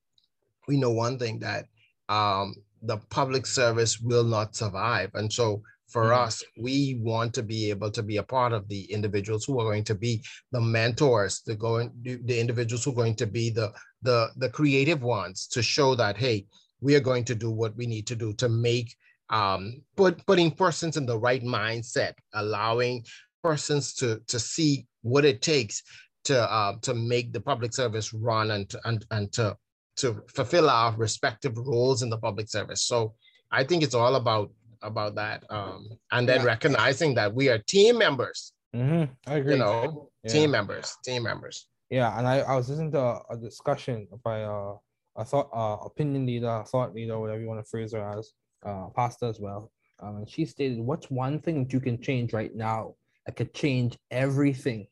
we 0.66 0.78
know 0.78 0.90
one 0.90 1.18
thing 1.18 1.38
that 1.40 1.66
um, 2.08 2.54
the 2.82 2.96
public 3.10 3.46
service 3.46 4.00
will 4.00 4.24
not 4.24 4.56
survive. 4.56 5.10
And 5.14 5.32
so 5.32 5.62
for 5.88 6.04
mm-hmm. 6.04 6.22
us, 6.22 6.42
we 6.58 7.00
want 7.02 7.34
to 7.34 7.42
be 7.42 7.70
able 7.70 7.90
to 7.90 8.02
be 8.02 8.18
a 8.18 8.22
part 8.22 8.52
of 8.52 8.68
the 8.68 8.84
individuals 8.92 9.44
who 9.44 9.58
are 9.60 9.64
going 9.64 9.84
to 9.84 9.94
be 9.94 10.22
the 10.52 10.60
mentors, 10.60 11.42
the 11.46 11.54
going 11.54 11.92
the 12.02 12.38
individuals 12.38 12.84
who 12.84 12.92
are 12.92 13.02
going 13.02 13.16
to 13.16 13.26
be 13.26 13.50
the 13.50 13.72
the 14.02 14.28
the 14.36 14.50
creative 14.50 15.02
ones 15.02 15.46
to 15.48 15.62
show 15.62 15.94
that 15.94 16.16
hey, 16.16 16.46
we 16.80 16.94
are 16.94 17.00
going 17.00 17.24
to 17.24 17.34
do 17.34 17.50
what 17.50 17.76
we 17.76 17.86
need 17.86 18.06
to 18.06 18.16
do 18.16 18.32
to 18.34 18.48
make 18.48 18.94
um 19.30 19.82
put 19.96 20.24
putting 20.26 20.50
persons 20.50 20.96
in 20.96 21.06
the 21.06 21.18
right 21.18 21.42
mindset, 21.42 22.12
allowing 22.34 23.04
persons 23.42 23.94
to 23.94 24.20
to 24.26 24.38
see 24.38 24.86
what 25.02 25.24
it 25.24 25.42
takes 25.42 25.82
to 26.24 26.52
uh, 26.52 26.74
to 26.82 26.94
make 26.94 27.32
the 27.32 27.40
public 27.40 27.72
service 27.72 28.12
run 28.12 28.50
and 28.50 28.68
to, 28.68 28.80
and, 28.84 29.04
and 29.10 29.32
to 29.32 29.56
to 29.96 30.22
fulfill 30.28 30.70
our 30.70 30.94
respective 30.96 31.56
roles 31.56 32.02
in 32.02 32.10
the 32.10 32.18
public 32.18 32.48
service. 32.48 32.82
So 32.82 33.14
I 33.50 33.64
think 33.64 33.82
it's 33.82 33.94
all 33.94 34.14
about 34.14 34.50
about 34.82 35.14
that, 35.16 35.44
um, 35.50 35.88
and 36.12 36.28
then 36.28 36.40
yeah. 36.40 36.46
recognizing 36.46 37.14
that 37.14 37.34
we 37.34 37.48
are 37.48 37.58
team 37.58 37.98
members. 37.98 38.52
Mm-hmm. 38.74 39.12
I 39.30 39.34
agree. 39.36 39.54
You 39.54 39.58
know, 39.58 40.10
yeah. 40.24 40.32
team 40.32 40.50
members, 40.50 40.96
team 41.04 41.22
members. 41.22 41.66
Yeah, 41.90 42.16
and 42.18 42.26
I, 42.26 42.40
I 42.40 42.54
was 42.54 42.68
listening 42.68 42.92
to 42.92 43.00
a, 43.00 43.22
a 43.30 43.36
discussion 43.36 44.06
by 44.22 44.42
uh, 44.42 44.74
a 45.16 45.24
thought 45.24 45.48
uh, 45.54 45.84
opinion 45.84 46.26
leader, 46.26 46.62
thought 46.66 46.94
leader, 46.94 47.18
whatever 47.18 47.40
you 47.40 47.48
want 47.48 47.64
to 47.64 47.68
phrase 47.68 47.92
her 47.92 48.18
as, 48.18 48.32
uh, 48.64 48.88
pastor 48.94 49.26
as 49.26 49.40
well. 49.40 49.70
Um, 50.00 50.18
and 50.18 50.28
she 50.28 50.44
stated, 50.44 50.80
"What's 50.80 51.10
one 51.10 51.40
thing 51.40 51.64
that 51.64 51.72
you 51.72 51.80
can 51.80 52.00
change 52.00 52.32
right 52.32 52.54
now 52.54 52.94
that 53.26 53.36
could 53.36 53.54
change 53.54 53.98
everything? 54.10 54.86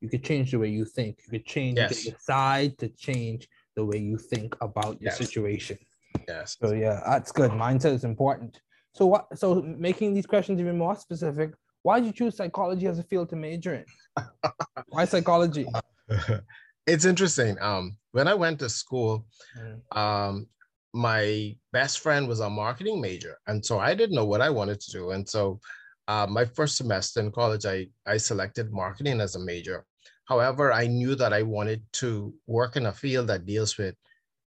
You 0.00 0.08
could 0.08 0.24
change 0.24 0.50
the 0.50 0.58
way 0.58 0.68
you 0.68 0.84
think. 0.84 1.20
You 1.24 1.38
could 1.38 1.46
change. 1.46 1.78
Yes. 1.78 2.04
You 2.04 2.10
could 2.12 2.18
decide 2.18 2.78
to 2.78 2.88
change 2.88 3.48
the 3.74 3.84
way 3.84 3.98
you 3.98 4.18
think 4.18 4.56
about 4.60 5.00
your 5.00 5.12
yes. 5.12 5.18
situation. 5.18 5.78
Yes. 6.28 6.56
So 6.60 6.72
yeah, 6.72 7.00
that's 7.06 7.32
good. 7.32 7.50
Mindset 7.52 7.94
is 7.94 8.04
important. 8.04 8.60
So 8.94 9.06
what? 9.06 9.38
So 9.38 9.62
making 9.62 10.14
these 10.14 10.26
questions 10.26 10.60
even 10.60 10.78
more 10.78 10.96
specific, 10.96 11.54
why 11.82 12.00
did 12.00 12.06
you 12.06 12.12
choose 12.12 12.36
psychology 12.36 12.86
as 12.86 12.98
a 12.98 13.02
field 13.02 13.30
to 13.30 13.36
major 13.36 13.74
in? 13.74 13.84
why 14.88 15.04
psychology? 15.04 15.66
It's 16.86 17.04
interesting. 17.04 17.56
Um, 17.60 17.96
when 18.10 18.26
I 18.26 18.34
went 18.34 18.58
to 18.58 18.68
school, 18.68 19.26
mm. 19.56 19.96
um, 19.96 20.46
my 20.92 21.56
best 21.72 22.00
friend 22.00 22.26
was 22.26 22.40
a 22.40 22.50
marketing 22.50 23.00
major, 23.00 23.38
and 23.46 23.64
so 23.64 23.78
I 23.78 23.94
didn't 23.94 24.16
know 24.16 24.24
what 24.24 24.40
I 24.40 24.50
wanted 24.50 24.80
to 24.80 24.90
do. 24.90 25.10
And 25.12 25.28
so, 25.28 25.60
uh, 26.08 26.26
my 26.28 26.44
first 26.44 26.76
semester 26.76 27.20
in 27.20 27.30
college, 27.30 27.66
I 27.66 27.86
I 28.06 28.16
selected 28.16 28.72
marketing 28.72 29.20
as 29.20 29.36
a 29.36 29.44
major. 29.44 29.86
However, 30.24 30.72
I 30.72 30.86
knew 30.86 31.14
that 31.14 31.32
I 31.32 31.42
wanted 31.42 31.82
to 32.02 32.34
work 32.46 32.76
in 32.76 32.86
a 32.86 32.92
field 32.92 33.28
that 33.28 33.46
deals 33.46 33.78
with 33.78 33.94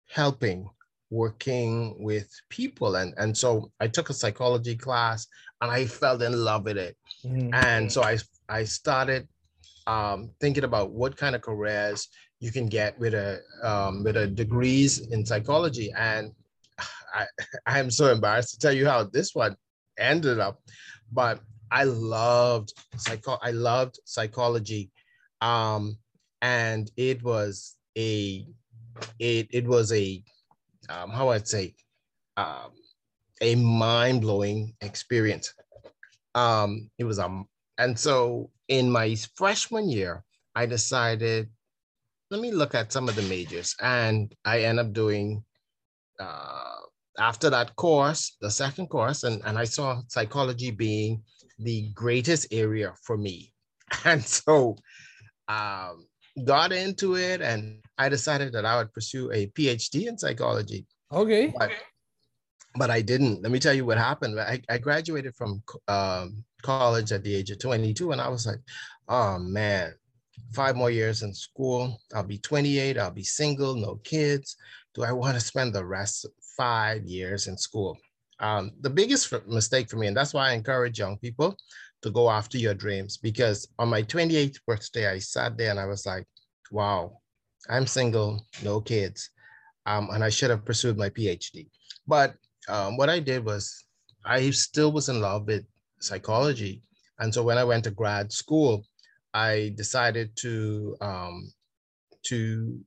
helping, 0.09 0.69
working 1.09 1.95
with 1.99 2.29
people. 2.49 2.95
And, 2.95 3.13
and 3.17 3.37
so 3.37 3.71
I 3.79 3.87
took 3.87 4.09
a 4.09 4.13
psychology 4.13 4.75
class 4.75 5.27
and 5.61 5.71
I 5.71 5.85
fell 5.85 6.21
in 6.21 6.33
love 6.33 6.65
with 6.65 6.77
it. 6.77 6.97
Mm-hmm. 7.25 7.53
And 7.53 7.91
so 7.91 8.03
I, 8.03 8.17
I 8.49 8.63
started 8.63 9.27
um, 9.87 10.31
thinking 10.39 10.63
about 10.63 10.91
what 10.91 11.17
kind 11.17 11.35
of 11.35 11.41
careers 11.41 12.07
you 12.39 12.51
can 12.51 12.67
get 12.67 12.99
with 12.99 13.13
a 13.13 13.39
um, 13.63 14.03
with 14.03 14.17
a 14.17 14.27
degrees 14.27 14.99
in 15.07 15.25
psychology. 15.25 15.91
And 15.97 16.31
I, 17.13 17.25
I 17.65 17.79
am 17.79 17.89
so 17.89 18.11
embarrassed 18.11 18.53
to 18.53 18.59
tell 18.59 18.73
you 18.73 18.85
how 18.85 19.03
this 19.05 19.33
one 19.33 19.55
ended 19.97 20.39
up, 20.39 20.61
but 21.11 21.39
I 21.71 21.83
loved 21.83 22.73
psycho 22.97 23.37
I 23.41 23.51
loved 23.51 23.99
psychology 24.05 24.91
um, 25.41 25.97
and 26.41 26.89
it 26.97 27.23
was 27.23 27.75
a 27.97 28.45
it 29.19 29.47
it 29.51 29.67
was 29.67 29.91
a 29.91 30.23
um, 30.89 31.09
how 31.09 31.29
I'd 31.29 31.47
say 31.47 31.75
um, 32.37 32.71
a 33.41 33.55
mind 33.55 34.21
blowing 34.21 34.73
experience. 34.81 35.53
Um, 36.35 36.89
it 36.97 37.03
was 37.03 37.19
um, 37.19 37.47
and 37.77 37.97
so 37.97 38.49
in 38.67 38.89
my 38.89 39.15
freshman 39.35 39.89
year, 39.89 40.23
I 40.55 40.65
decided 40.65 41.49
let 42.29 42.41
me 42.41 42.51
look 42.51 42.75
at 42.75 42.91
some 42.91 43.07
of 43.07 43.15
the 43.15 43.21
majors, 43.23 43.75
and 43.81 44.33
I 44.45 44.61
end 44.61 44.79
up 44.79 44.93
doing. 44.93 45.43
Uh, 46.19 46.73
after 47.19 47.49
that 47.49 47.75
course, 47.75 48.37
the 48.41 48.51
second 48.51 48.87
course, 48.87 49.23
and, 49.23 49.41
and 49.45 49.57
I 49.57 49.63
saw 49.63 50.01
psychology 50.07 50.69
being 50.69 51.23
the 51.59 51.89
greatest 51.93 52.47
area 52.51 52.93
for 53.03 53.17
me. 53.17 53.53
And 54.05 54.23
so 54.23 54.77
um, 55.47 56.07
got 56.43 56.71
into 56.71 57.15
it 57.15 57.41
and 57.41 57.81
I 57.97 58.09
decided 58.09 58.53
that 58.53 58.65
I 58.65 58.77
would 58.77 58.93
pursue 58.93 59.31
a 59.31 59.47
PhD 59.47 60.07
in 60.07 60.17
psychology. 60.17 60.85
Okay. 61.11 61.53
But, 61.57 61.71
but 62.75 62.89
I 62.89 63.01
didn't. 63.01 63.41
Let 63.41 63.51
me 63.51 63.59
tell 63.59 63.73
you 63.73 63.85
what 63.85 63.97
happened. 63.97 64.39
I, 64.39 64.61
I 64.69 64.77
graduated 64.77 65.35
from 65.35 65.63
um, 65.87 66.43
college 66.61 67.11
at 67.11 67.23
the 67.23 67.33
age 67.33 67.49
of 67.51 67.59
22 67.59 68.11
and 68.11 68.21
I 68.21 68.29
was 68.29 68.45
like, 68.45 68.59
oh 69.07 69.39
man, 69.39 69.93
five 70.53 70.75
more 70.75 70.91
years 70.91 71.23
in 71.23 71.33
school. 71.33 71.99
I'll 72.13 72.23
be 72.23 72.37
28. 72.37 72.97
I'll 72.97 73.11
be 73.11 73.23
single, 73.23 73.75
no 73.75 73.95
kids. 74.03 74.57
Do 74.93 75.03
I 75.03 75.11
want 75.11 75.35
to 75.35 75.39
spend 75.39 75.73
the 75.73 75.85
rest 75.85 76.25
five 76.57 77.03
years 77.05 77.47
in 77.47 77.57
school? 77.57 77.97
Um, 78.39 78.71
the 78.81 78.89
biggest 78.89 79.33
mistake 79.47 79.89
for 79.89 79.97
me, 79.97 80.07
and 80.07 80.15
that's 80.15 80.33
why 80.33 80.49
I 80.49 80.53
encourage 80.53 80.99
young 80.99 81.17
people 81.17 81.55
to 82.03 82.11
go 82.11 82.29
after 82.29 82.57
your 82.57 82.75
dreams 82.75 83.17
because 83.17 83.67
on 83.79 83.89
my 83.89 84.03
28th 84.03 84.59
birthday, 84.67 85.09
I 85.09 85.19
sat 85.19 85.57
there 85.57 85.71
and 85.71 85.79
I 85.79 85.85
was 85.85 86.05
like, 86.05 86.25
wow, 86.71 87.19
I'm 87.69 87.87
single, 87.87 88.45
no 88.63 88.81
kids. 88.81 89.29
Um, 89.85 90.09
and 90.11 90.23
I 90.23 90.29
should 90.29 90.49
have 90.49 90.65
pursued 90.65 90.97
my 90.97 91.09
PhD. 91.09 91.67
But 92.07 92.35
um, 92.67 92.97
what 92.97 93.09
I 93.09 93.19
did 93.19 93.45
was 93.45 93.85
I 94.25 94.49
still 94.51 94.91
was 94.91 95.09
in 95.09 95.21
love 95.21 95.47
with 95.47 95.63
psychology. 95.99 96.83
And 97.19 97.33
so 97.33 97.43
when 97.43 97.57
I 97.57 97.63
went 97.63 97.85
to 97.85 97.91
grad 97.91 98.31
school, 98.31 98.83
I 99.33 99.73
decided 99.75 100.35
to 100.37 100.95
um, 101.01 101.51
to 102.23 102.79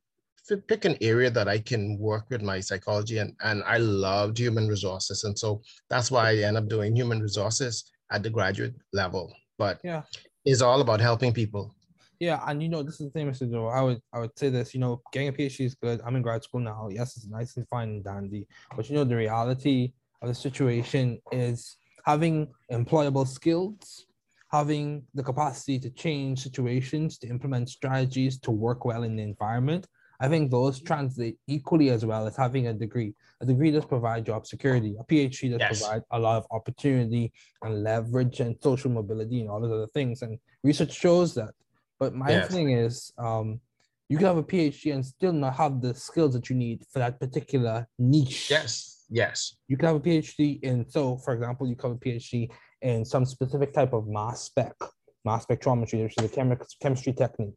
pick 0.67 0.85
an 0.85 0.97
area 1.01 1.31
that 1.31 1.49
I 1.49 1.59
can 1.59 1.97
work 1.99 2.29
with 2.29 2.43
my 2.43 2.61
psychology 2.61 3.19
and, 3.19 3.35
and 3.43 3.63
I 3.65 3.79
loved 3.79 4.37
human 4.37 4.67
resources. 4.69 5.25
And 5.25 5.39
so 5.39 5.63
that's 5.89 6.11
why 6.11 6.31
I 6.31 6.37
end 6.39 6.57
up 6.57 6.69
doing 6.69 6.95
human 6.95 7.21
resources 7.21 7.91
at 8.11 8.23
the 8.23 8.31
graduate 8.31 8.75
level, 8.93 9.33
but 9.59 9.81
yeah, 9.85 10.03
it's 10.45 10.63
all 10.63 10.81
about 10.81 11.01
helping 11.01 11.33
people. 11.33 11.75
Yeah, 12.21 12.43
and 12.47 12.63
you 12.63 12.69
know, 12.69 12.83
this 12.83 13.01
is 13.01 13.07
the 13.07 13.11
thing, 13.11 13.31
Mr. 13.31 13.51
Joe. 13.51 13.69
I 13.69 13.81
would 13.81 14.01
I 14.13 14.21
would 14.21 14.39
say 14.39 14.51
this, 14.51 14.75
you 14.75 14.81
know, 14.81 15.01
getting 15.13 15.29
a 15.29 15.33
PhD 15.33 15.65
is 15.65 15.75
good. 15.75 16.01
I'm 16.05 16.17
in 16.17 16.23
grad 16.23 16.45
school 16.45 16.61
now. 16.61 16.89
Yes, 16.91 17.17
it's 17.17 17.27
nice 17.27 17.57
and 17.57 17.67
fine 17.69 17.89
and 17.89 18.05
dandy. 18.05 18.47
But 18.77 18.89
you 18.89 18.95
know, 18.95 19.05
the 19.05 19.17
reality 19.17 19.95
of 20.21 20.29
the 20.29 20.35
situation 20.35 21.21
is 21.33 21.77
having 22.05 22.49
employable 22.71 23.27
skills, 23.27 24.07
having 24.53 25.03
the 25.15 25.23
capacity 25.23 25.79
to 25.79 25.91
change 25.91 26.43
situations, 26.43 27.19
to 27.19 27.29
implement 27.29 27.71
strategies, 27.71 28.39
to 28.41 28.51
work 28.51 28.85
well 28.85 29.03
in 29.03 29.17
the 29.17 29.23
environment, 29.23 29.87
I 30.21 30.29
think 30.29 30.51
those 30.51 30.83
translate 30.83 31.39
equally 31.47 31.89
as 31.89 32.05
well 32.05 32.27
as 32.27 32.37
having 32.37 32.67
a 32.67 32.75
degree. 32.75 33.15
A 33.41 33.47
degree 33.47 33.71
does 33.71 33.87
provide 33.87 34.27
job 34.27 34.47
security. 34.47 34.95
A 35.01 35.05
PhD 35.05 35.51
does 35.51 35.61
yes. 35.61 35.81
provide 35.81 36.03
a 36.11 36.19
lot 36.19 36.37
of 36.37 36.47
opportunity 36.51 37.33
and 37.63 37.83
leverage 37.83 38.41
and 38.41 38.55
social 38.61 38.91
mobility 38.91 39.41
and 39.41 39.49
all 39.49 39.61
those 39.61 39.73
other 39.73 39.87
things. 39.87 40.21
And 40.21 40.39
research 40.63 40.93
shows 40.93 41.35
that. 41.35 41.55
But 42.01 42.15
my 42.15 42.31
yes. 42.31 42.51
thing 42.51 42.71
is, 42.71 43.13
um, 43.19 43.61
you 44.09 44.17
can 44.17 44.27
have 44.27 44.39
a 44.39 44.43
PhD 44.43 44.93
and 44.93 45.07
still 45.07 45.33
not 45.33 45.55
have 45.55 45.81
the 45.81 45.95
skills 45.95 46.33
that 46.35 46.51
you 46.51 46.57
need 46.57 46.85
for 46.93 46.99
that 46.99 47.21
particular 47.21 47.87
niche. 47.99 48.51
Yes. 48.51 49.05
Yes. 49.09 49.55
You 49.69 49.77
can 49.77 49.87
have 49.87 49.97
a 49.97 50.01
PhD 50.01 50.61
in, 50.63 50.89
so 50.89 51.17
for 51.19 51.35
example, 51.35 51.69
you 51.69 51.77
can 51.77 51.91
have 51.91 51.99
a 51.99 52.01
PhD 52.01 52.51
in 52.83 53.05
some 53.05 53.25
specific 53.25 53.73
type 53.73 53.93
of 53.93 54.09
mass 54.09 54.43
spec, 54.43 54.73
mass 55.25 55.47
spectrometry, 55.47 56.03
which 56.03 56.15
is 56.19 56.25
a 56.25 56.29
chemi- 56.29 56.67
chemistry 56.81 57.13
technique 57.13 57.55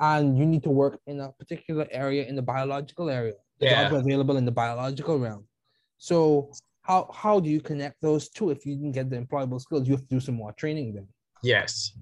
and 0.00 0.36
you 0.38 0.46
need 0.46 0.62
to 0.62 0.70
work 0.70 1.00
in 1.06 1.20
a 1.20 1.32
particular 1.32 1.86
area 1.90 2.24
in 2.26 2.34
the 2.34 2.42
biological 2.42 3.08
area. 3.08 3.34
The 3.60 3.66
yeah. 3.66 3.88
jobs 3.88 4.04
available 4.04 4.36
in 4.36 4.44
the 4.44 4.50
biological 4.50 5.18
realm. 5.18 5.46
So 5.98 6.50
how 6.82 7.10
how 7.14 7.40
do 7.40 7.48
you 7.48 7.60
connect 7.60 8.00
those 8.00 8.28
two 8.28 8.50
if 8.50 8.66
you 8.66 8.74
didn't 8.76 8.92
get 8.92 9.10
the 9.10 9.16
employable 9.16 9.60
skills? 9.60 9.86
You 9.86 9.94
have 9.94 10.02
to 10.02 10.14
do 10.16 10.20
some 10.20 10.34
more 10.34 10.52
training 10.52 10.94
then. 10.94 11.08
Yes. 11.42 11.96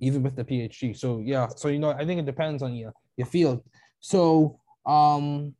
Even 0.00 0.22
with 0.22 0.36
the 0.36 0.44
PhD. 0.44 0.96
So 0.96 1.20
yeah. 1.24 1.48
So 1.48 1.68
you 1.68 1.78
know, 1.78 1.90
I 1.90 2.04
think 2.04 2.20
it 2.20 2.26
depends 2.26 2.62
on 2.62 2.74
your 2.74 2.92
your 3.16 3.26
field. 3.26 3.62
So 4.00 4.58
um 4.86 5.54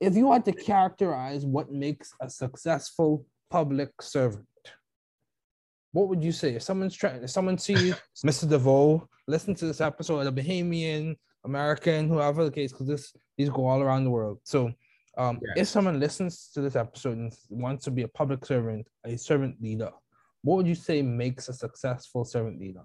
if 0.00 0.16
you 0.16 0.32
had 0.32 0.44
to 0.46 0.52
characterize 0.52 1.44
what 1.44 1.70
makes 1.70 2.14
a 2.20 2.30
successful 2.30 3.26
public 3.50 3.90
servant, 4.00 4.46
what 5.92 6.08
would 6.08 6.22
you 6.22 6.32
say 6.32 6.54
if 6.54 6.62
someone's 6.62 6.96
trying 6.96 7.22
if 7.22 7.30
someone 7.30 7.58
sees 7.58 7.94
mr 8.24 8.48
Deveaux 8.48 9.06
listen 9.26 9.54
to 9.56 9.66
this 9.66 9.80
episode 9.80 10.26
a 10.26 10.32
bahamian 10.32 11.16
american 11.44 12.08
whoever 12.08 12.44
the 12.44 12.50
case 12.50 12.72
because 12.72 12.86
this 12.86 13.12
these 13.36 13.50
go 13.50 13.66
all 13.66 13.82
around 13.82 14.04
the 14.04 14.10
world 14.10 14.38
so 14.44 14.70
Um, 15.16 15.40
If 15.56 15.68
someone 15.68 15.98
listens 16.00 16.50
to 16.54 16.60
this 16.60 16.76
episode 16.76 17.18
and 17.18 17.32
wants 17.50 17.84
to 17.84 17.90
be 17.90 18.02
a 18.02 18.08
public 18.08 18.46
servant, 18.46 18.86
a 19.04 19.16
servant 19.18 19.60
leader, 19.60 19.90
what 20.42 20.56
would 20.56 20.66
you 20.66 20.74
say 20.74 21.02
makes 21.02 21.48
a 21.48 21.52
successful 21.52 22.24
servant 22.24 22.60
leader? 22.60 22.84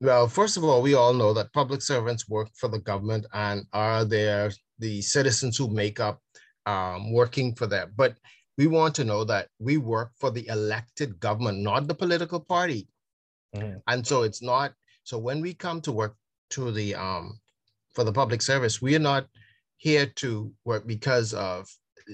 Well, 0.00 0.28
first 0.28 0.56
of 0.56 0.64
all, 0.64 0.82
we 0.82 0.94
all 0.94 1.14
know 1.14 1.32
that 1.32 1.52
public 1.52 1.80
servants 1.80 2.28
work 2.28 2.48
for 2.54 2.68
the 2.68 2.80
government 2.80 3.26
and 3.32 3.64
are 3.72 4.04
there 4.04 4.52
the 4.78 5.00
citizens 5.00 5.56
who 5.56 5.68
make 5.68 6.00
up 6.00 6.20
um, 6.66 7.12
working 7.12 7.54
for 7.54 7.66
them. 7.66 7.92
But 7.96 8.18
we 8.58 8.66
want 8.66 8.94
to 8.96 9.04
know 9.04 9.24
that 9.24 9.48
we 9.58 9.78
work 9.78 10.12
for 10.18 10.30
the 10.30 10.46
elected 10.48 11.18
government, 11.20 11.58
not 11.58 11.86
the 11.86 11.94
political 11.94 12.40
party. 12.40 12.88
Mhm. 13.54 13.80
And 13.86 14.06
so 14.06 14.22
it's 14.22 14.42
not, 14.42 14.74
so 15.04 15.18
when 15.18 15.40
we 15.40 15.54
come 15.54 15.80
to 15.82 15.92
work 15.92 16.16
to 16.50 16.70
the, 16.72 16.94
um, 16.94 17.40
for 17.94 18.04
the 18.04 18.12
public 18.12 18.42
service, 18.42 18.82
we 18.82 18.94
are 18.96 19.06
not 19.12 19.26
here 19.78 20.06
to 20.06 20.52
work 20.64 20.86
because 20.86 21.32
of 21.32 21.68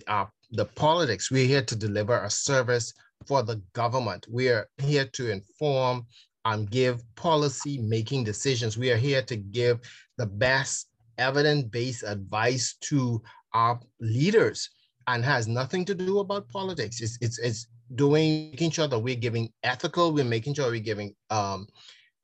uh, 0.06 0.26
the 0.50 0.66
politics. 0.66 1.30
We're 1.30 1.46
here 1.46 1.64
to 1.64 1.76
deliver 1.76 2.22
a 2.22 2.30
service 2.30 2.92
for 3.26 3.42
the 3.42 3.62
government. 3.72 4.26
We 4.28 4.48
are 4.48 4.68
here 4.78 5.06
to 5.06 5.30
inform 5.30 6.06
and 6.44 6.70
give 6.70 7.02
policy 7.14 7.78
making 7.78 8.24
decisions. 8.24 8.76
We 8.76 8.90
are 8.90 8.96
here 8.96 9.22
to 9.22 9.36
give 9.36 9.80
the 10.18 10.26
best 10.26 10.88
evidence-based 11.18 12.02
advice 12.02 12.76
to 12.82 13.22
our 13.52 13.78
leaders 14.00 14.70
and 15.06 15.24
has 15.24 15.46
nothing 15.46 15.84
to 15.84 15.94
do 15.94 16.18
about 16.20 16.48
politics. 16.48 17.00
It's, 17.00 17.18
it's, 17.20 17.38
it's 17.38 17.66
doing, 17.94 18.50
making 18.50 18.70
sure 18.70 18.88
that 18.88 18.98
we're 18.98 19.14
giving 19.16 19.52
ethical, 19.62 20.12
we're 20.12 20.24
making 20.24 20.54
sure 20.54 20.70
we're 20.70 20.80
giving 20.80 21.14
um, 21.30 21.66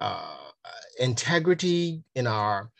uh, 0.00 0.36
integrity 0.98 2.02
in 2.14 2.26
our 2.26 2.70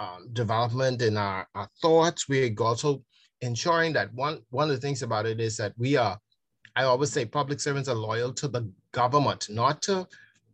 um, 0.00 0.28
development, 0.32 1.02
in 1.02 1.16
our, 1.16 1.46
our 1.54 1.68
thoughts. 1.82 2.28
We're 2.28 2.54
also 2.60 3.02
ensuring 3.40 3.92
that 3.94 4.12
one, 4.14 4.42
one 4.50 4.70
of 4.70 4.76
the 4.76 4.80
things 4.80 5.02
about 5.02 5.26
it 5.26 5.40
is 5.40 5.56
that 5.56 5.72
we 5.76 5.96
are, 5.96 6.18
I 6.76 6.84
always 6.84 7.10
say 7.10 7.24
public 7.24 7.60
servants 7.60 7.88
are 7.88 7.94
loyal 7.94 8.32
to 8.34 8.48
the 8.48 8.70
government, 8.92 9.48
not 9.50 9.82
to 9.82 10.06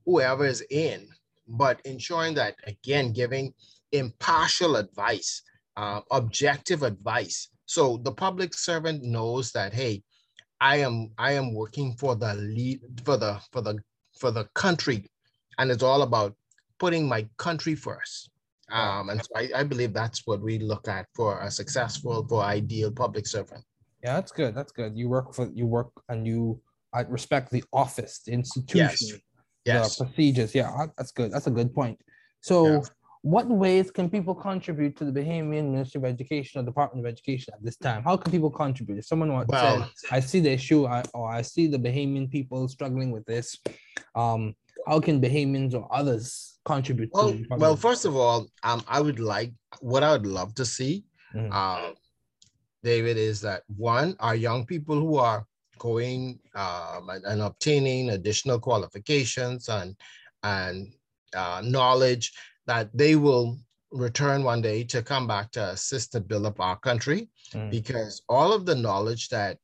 whoever 0.04 0.44
is 0.46 0.64
in, 0.70 1.08
but 1.48 1.80
ensuring 1.84 2.34
that, 2.34 2.56
again, 2.66 3.12
giving 3.12 3.52
impartial 3.92 4.76
advice, 4.76 5.42
uh, 5.76 6.00
objective 6.10 6.82
advice. 6.82 7.48
So 7.66 7.98
the 7.98 8.12
public 8.12 8.54
servant 8.54 9.02
knows 9.02 9.52
that, 9.52 9.72
hey, 9.72 10.02
I 10.60 10.76
am 10.76 11.10
I 11.18 11.32
am 11.32 11.52
working 11.52 11.94
for 11.94 12.14
the 12.14 12.34
lead 12.34 12.80
for 13.04 13.16
the 13.16 13.40
for 13.52 13.60
the 13.60 13.78
for 14.18 14.30
the 14.30 14.44
country, 14.54 15.10
and 15.58 15.70
it's 15.70 15.82
all 15.82 16.02
about 16.02 16.34
putting 16.78 17.08
my 17.08 17.28
country 17.36 17.74
first. 17.74 18.30
Um, 18.70 19.10
and 19.10 19.20
so 19.20 19.28
I, 19.36 19.50
I 19.60 19.62
believe 19.62 19.92
that's 19.92 20.26
what 20.26 20.40
we 20.40 20.58
look 20.58 20.88
at 20.88 21.06
for 21.14 21.40
a 21.40 21.50
successful, 21.50 22.26
for 22.26 22.42
ideal 22.42 22.90
public 22.90 23.26
servant. 23.26 23.62
Yeah, 24.02 24.14
that's 24.14 24.32
good. 24.32 24.54
That's 24.54 24.72
good. 24.72 24.96
You 24.96 25.08
work 25.08 25.34
for 25.34 25.50
you 25.52 25.66
work 25.66 25.90
and 26.08 26.26
you 26.26 26.60
I 26.92 27.00
respect 27.02 27.50
the 27.50 27.64
office, 27.72 28.20
the 28.24 28.32
institution, 28.32 29.08
Yes. 29.08 29.20
The 29.64 30.04
procedures. 30.04 30.54
Yeah, 30.54 30.70
uh, 30.70 30.86
that's 30.96 31.12
good. 31.12 31.32
That's 31.32 31.46
a 31.46 31.50
good 31.50 31.74
point. 31.74 32.00
So, 32.40 32.66
Yeah. 32.66 32.80
what 33.22 33.48
ways 33.48 33.90
can 33.90 34.10
people 34.10 34.34
contribute 34.34 34.96
to 34.98 35.04
the 35.06 35.12
Bahamian 35.12 35.70
Ministry 35.70 35.98
of 35.98 36.04
Education 36.04 36.60
or 36.60 36.64
Department 36.64 37.06
of 37.06 37.10
Education 37.10 37.54
at 37.54 37.62
this 37.62 37.76
time? 37.76 38.02
How 38.02 38.16
can 38.16 38.30
people 38.30 38.50
contribute? 38.50 38.98
If 38.98 39.06
someone 39.06 39.32
wants 39.32 39.50
Well- 39.50 39.78
said, 39.80 39.88
I 40.10 40.20
see 40.20 40.40
the 40.40 40.50
issue, 40.50 40.86
I, 40.86 41.02
or 41.14 41.30
I 41.30 41.42
see 41.42 41.66
the 41.66 41.78
Bahamian 41.78 42.30
people 42.30 42.68
struggling 42.68 43.10
with 43.10 43.24
this, 43.24 43.58
um, 44.14 44.54
how 44.86 45.00
can 45.00 45.20
Bahamians 45.20 45.72
or 45.74 45.88
others 45.90 46.58
contribute? 46.66 47.10
Well, 47.14 47.38
well, 47.56 47.76
first 47.76 48.04
of 48.04 48.14
all, 48.14 48.46
um, 48.62 48.82
I 48.86 49.00
would 49.00 49.18
like 49.18 49.52
what 49.80 50.02
I 50.02 50.12
would 50.12 50.26
love 50.26 50.54
to 50.56 50.66
see, 50.66 51.04
Mhm. 51.34 51.50
uh, 51.50 51.94
David, 52.82 53.16
is 53.16 53.40
that 53.40 53.62
one, 53.74 54.14
our 54.20 54.34
young 54.36 54.66
people 54.66 55.00
who 55.00 55.16
are 55.16 55.46
going 55.84 56.40
um, 56.54 57.10
and, 57.10 57.24
and 57.26 57.42
obtaining 57.42 58.10
additional 58.10 58.58
qualifications 58.58 59.68
and 59.68 59.94
and 60.42 60.76
uh, 61.36 61.60
knowledge 61.64 62.32
that 62.66 62.88
they 62.96 63.14
will 63.16 63.58
return 63.92 64.42
one 64.42 64.62
day 64.62 64.82
to 64.82 65.02
come 65.02 65.26
back 65.26 65.50
to 65.52 65.62
assist 65.76 66.12
to 66.12 66.20
build 66.20 66.46
up 66.46 66.58
our 66.60 66.78
country 66.88 67.28
Mm. 67.54 67.70
because 67.70 68.22
all 68.28 68.50
of 68.56 68.62
the 68.66 68.74
knowledge 68.74 69.28
that 69.28 69.58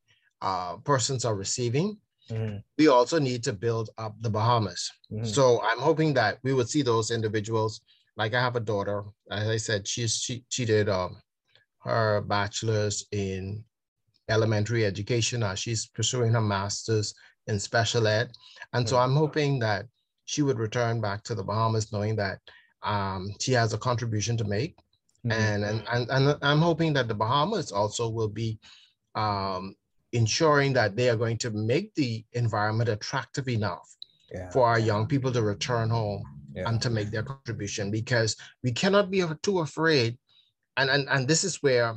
uh, 0.49 0.77
persons 0.93 1.25
are 1.29 1.35
receiving, 1.45 1.89
Mhm. 2.31 2.63
we 2.79 2.87
also 2.97 3.19
need 3.19 3.43
to 3.45 3.53
build 3.65 3.89
up 4.05 4.15
the 4.25 4.31
Bahamas. 4.39 4.83
Mhm. 5.11 5.27
So 5.37 5.43
I'm 5.69 5.81
hoping 5.89 6.15
that 6.15 6.39
we 6.45 6.53
would 6.57 6.69
see 6.75 6.83
those 6.85 7.11
individuals. 7.19 7.73
Like 8.21 8.33
I 8.35 8.41
have 8.47 8.57
a 8.57 8.67
daughter, 8.73 8.99
as 9.39 9.49
I 9.57 9.59
said, 9.67 9.81
she's 9.93 10.15
she, 10.25 10.35
she 10.55 10.65
did 10.75 10.87
um, 10.89 11.13
her 11.89 12.21
bachelor's 12.35 12.99
in 13.11 13.65
elementary 14.31 14.85
education. 14.87 15.41
Now 15.41 15.55
she's 15.55 15.87
pursuing 15.87 16.33
her 16.33 16.41
master's 16.41 17.15
in 17.47 17.59
special 17.59 18.07
ed, 18.07 18.31
and 18.73 18.89
so. 18.89 18.97
I'm 18.99 19.15
hoping 19.15 19.59
that 19.61 19.87
she 20.25 20.43
would 20.43 20.59
return 20.59 21.01
back 21.01 21.25
to 21.25 21.35
the 21.35 21.43
Bahamas, 21.43 21.93
knowing 21.93 22.17
that 22.17 22.39
um, 22.83 23.31
she 23.41 23.53
has 23.53 23.73
a 23.73 23.79
contribution 23.79 24.37
to 24.37 24.45
make, 24.45 24.77
Mhm. 25.27 25.33
and, 25.33 25.65
and 25.65 25.79
and 25.93 26.11
and 26.11 26.39
I'm 26.43 26.61
hoping 26.61 26.93
that 26.95 27.09
the 27.09 27.15
Bahamas 27.15 27.73
also 27.73 28.09
will 28.09 28.29
be 28.29 28.59
um, 29.15 29.75
ensuring 30.13 30.73
that 30.75 30.97
they 30.97 31.09
are 31.11 31.17
going 31.17 31.39
to 31.39 31.51
make 31.51 31.95
the 31.95 32.25
environment 32.33 32.89
attractive 32.89 33.49
enough 33.49 33.87
yeah. 34.33 34.49
for 34.51 34.67
our 34.67 34.79
young 34.79 35.07
people 35.07 35.33
to 35.33 35.43
return 35.43 35.91
home 35.91 36.23
Yeah. 36.55 36.69
and 36.69 36.81
to 36.83 36.91
make 36.91 37.11
their 37.11 37.23
contribution 37.23 37.91
because 37.91 38.37
we 38.65 38.73
cannot 38.73 39.11
be 39.11 39.23
too 39.43 39.61
afraid 39.61 40.19
and 40.77 40.91
and, 40.91 41.09
and 41.09 41.29
this 41.29 41.43
is 41.45 41.63
where 41.63 41.95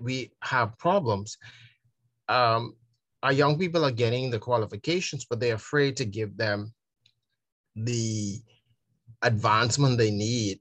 we 0.00 0.30
have 0.42 0.76
problems 0.78 1.38
um 2.28 2.74
our 3.22 3.32
young 3.32 3.58
people 3.58 3.84
are 3.84 3.90
getting 3.90 4.30
the 4.30 4.38
qualifications 4.38 5.24
but 5.28 5.40
they're 5.40 5.54
afraid 5.54 5.96
to 5.96 6.04
give 6.04 6.36
them 6.36 6.72
the 7.76 8.40
advancement 9.22 9.98
they 9.98 10.10
need 10.10 10.60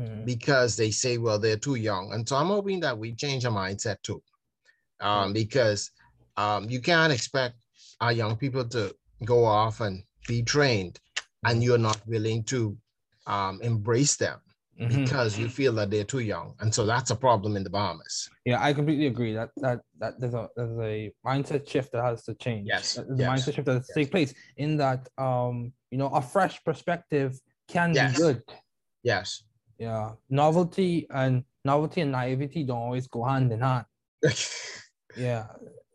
Mhm. 0.00 0.24
because 0.24 0.76
they 0.76 0.90
say 0.90 1.18
well 1.18 1.38
they're 1.38 1.56
too 1.56 1.74
young. 1.74 2.12
And 2.12 2.28
so 2.28 2.36
i'm 2.36 2.46
hoping 2.46 2.80
that 2.80 2.96
we 2.98 3.14
change 3.14 3.44
our 3.44 3.52
mindset 3.52 4.00
too 4.02 4.22
um, 5.00 5.32
because 5.32 5.90
um, 6.36 6.68
you 6.70 6.80
can't 6.80 7.12
expect 7.12 7.56
our 8.00 8.12
young 8.12 8.36
people 8.36 8.64
to 8.68 8.94
go 9.24 9.44
off 9.44 9.80
and 9.80 10.02
be 10.28 10.42
trained 10.42 11.00
and 11.44 11.62
you're 11.62 11.78
not 11.78 12.00
willing 12.06 12.44
to 12.44 12.76
um, 13.26 13.60
embrace 13.62 14.16
them 14.16 14.40
Mhm. 14.78 15.04
because 15.04 15.38
you 15.38 15.48
feel 15.48 15.72
that 15.74 15.90
they're 15.90 16.04
too 16.04 16.20
young 16.20 16.54
and 16.60 16.72
so 16.74 16.86
that's 16.86 17.10
a 17.10 17.16
problem 17.16 17.56
in 17.56 17.64
the 17.64 17.70
bahamas 17.70 18.30
Yeah, 18.44 18.62
I 18.62 18.72
completely 18.72 19.06
agree. 19.06 19.34
That 19.34 19.50
that 19.64 19.80
that 20.00 20.14
there's 20.20 20.34
a 20.34 20.48
there's 20.56 20.78
a 20.78 21.12
mindset 21.26 21.68
shift 21.68 21.92
that 21.92 22.02
has 22.04 22.22
to 22.24 22.34
change. 22.34 22.68
Yes, 22.68 22.94
There's 22.94 23.10
a 23.10 23.16
yes, 23.22 23.28
mindset 23.30 23.54
shift 23.54 23.66
that 23.66 23.74
has 23.78 23.86
to 23.88 23.94
take 24.00 24.10
place 24.10 24.32
in 24.56 24.76
that 24.78 25.08
um 25.18 25.72
you 25.92 25.98
know 25.98 26.08
a 26.20 26.22
fresh 26.22 26.56
perspective 26.64 27.30
can 27.74 27.92
Yes. 27.92 28.12
be 28.14 28.22
good. 28.22 28.42
yes 29.02 29.42
Yeah, 29.78 30.14
novelty 30.30 31.06
and 31.10 31.44
novelty 31.64 32.00
and 32.04 32.12
naivety 32.12 32.64
don't 32.64 32.78
always 32.88 33.06
go 33.06 33.24
hand 33.24 33.52
in 33.52 33.60
hand. 33.60 33.86
Yeah, 35.16 35.46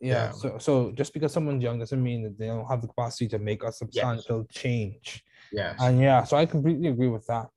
yeah. 0.02 0.12
Yeah. 0.14 0.32
So 0.32 0.48
so 0.60 0.92
just 0.92 1.14
because 1.14 1.32
someone's 1.32 1.64
young 1.64 1.80
doesn't 1.80 2.04
mean 2.04 2.24
that 2.24 2.36
they 2.38 2.48
don't 2.48 2.68
have 2.68 2.82
the 2.82 2.88
capacity 2.88 3.28
to 3.30 3.40
make 3.40 3.64
a 3.64 3.72
substantial 3.72 4.44
change. 4.52 5.24
yes 5.52 5.80
And 5.80 6.02
yeah, 6.02 6.24
so 6.28 6.36
I 6.38 6.46
completely 6.46 6.90
agree 6.90 7.08
with 7.08 7.26
that. 7.28 7.48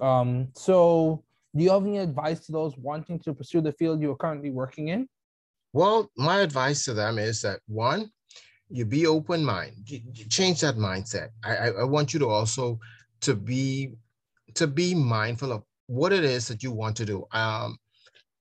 Um, 0.00 0.48
so 0.54 1.22
do 1.54 1.62
you 1.64 1.70
have 1.70 1.84
any 1.84 1.98
advice 1.98 2.40
to 2.46 2.52
those 2.52 2.76
wanting 2.76 3.18
to 3.20 3.34
pursue 3.34 3.60
the 3.60 3.72
field 3.72 4.00
you 4.00 4.10
are 4.10 4.16
currently 4.16 4.50
working 4.50 4.88
in? 4.88 5.08
well 5.72 6.10
my 6.16 6.40
advice 6.40 6.84
to 6.84 6.92
them 6.92 7.18
is 7.18 7.40
that 7.40 7.60
one 7.66 8.10
you 8.68 8.84
be 8.84 9.06
open 9.06 9.44
mind 9.44 9.72
change 10.28 10.60
that 10.60 10.76
mindset 10.76 11.28
I, 11.44 11.56
I 11.56 11.66
i 11.68 11.84
want 11.84 12.12
you 12.12 12.20
to 12.20 12.28
also 12.28 12.78
to 13.22 13.34
be 13.34 13.94
to 14.54 14.66
be 14.66 14.94
mindful 14.94 15.52
of 15.52 15.62
what 15.86 16.12
it 16.12 16.24
is 16.24 16.48
that 16.48 16.62
you 16.62 16.72
want 16.72 16.96
to 16.96 17.06
do 17.06 17.24
um 17.32 17.78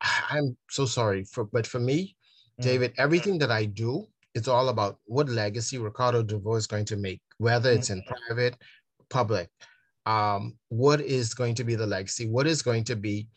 i'm 0.02 0.58
so 0.70 0.86
sorry 0.86 1.24
for 1.24 1.45
but 1.45 1.66
for 1.66 1.80
me 1.80 2.16
Mm. 2.60 2.64
david 2.64 2.93
everything 2.97 3.38
that 3.39 3.49
i 3.49 3.64
do 3.64 4.06
it's 4.36 4.49
all 4.49 4.68
about 4.70 4.99
what 5.06 5.30
legacy 5.30 5.78
ricardo 5.78 6.22
Deveaux 6.22 6.56
is 6.56 6.68
going 6.68 6.84
to 6.86 6.97
make 6.97 7.22
whether 7.38 7.72
it's 7.72 7.89
in 7.89 8.04
private 8.04 8.58
public 9.10 9.49
um 10.06 10.58
what 10.70 11.02
is 11.02 11.34
going 11.34 11.56
to 11.56 11.64
be 11.64 11.76
the 11.76 11.86
legacy 11.88 12.28
what 12.28 12.47
is 12.47 12.62
going 12.62 12.84
to 12.84 12.95
be 12.95 13.28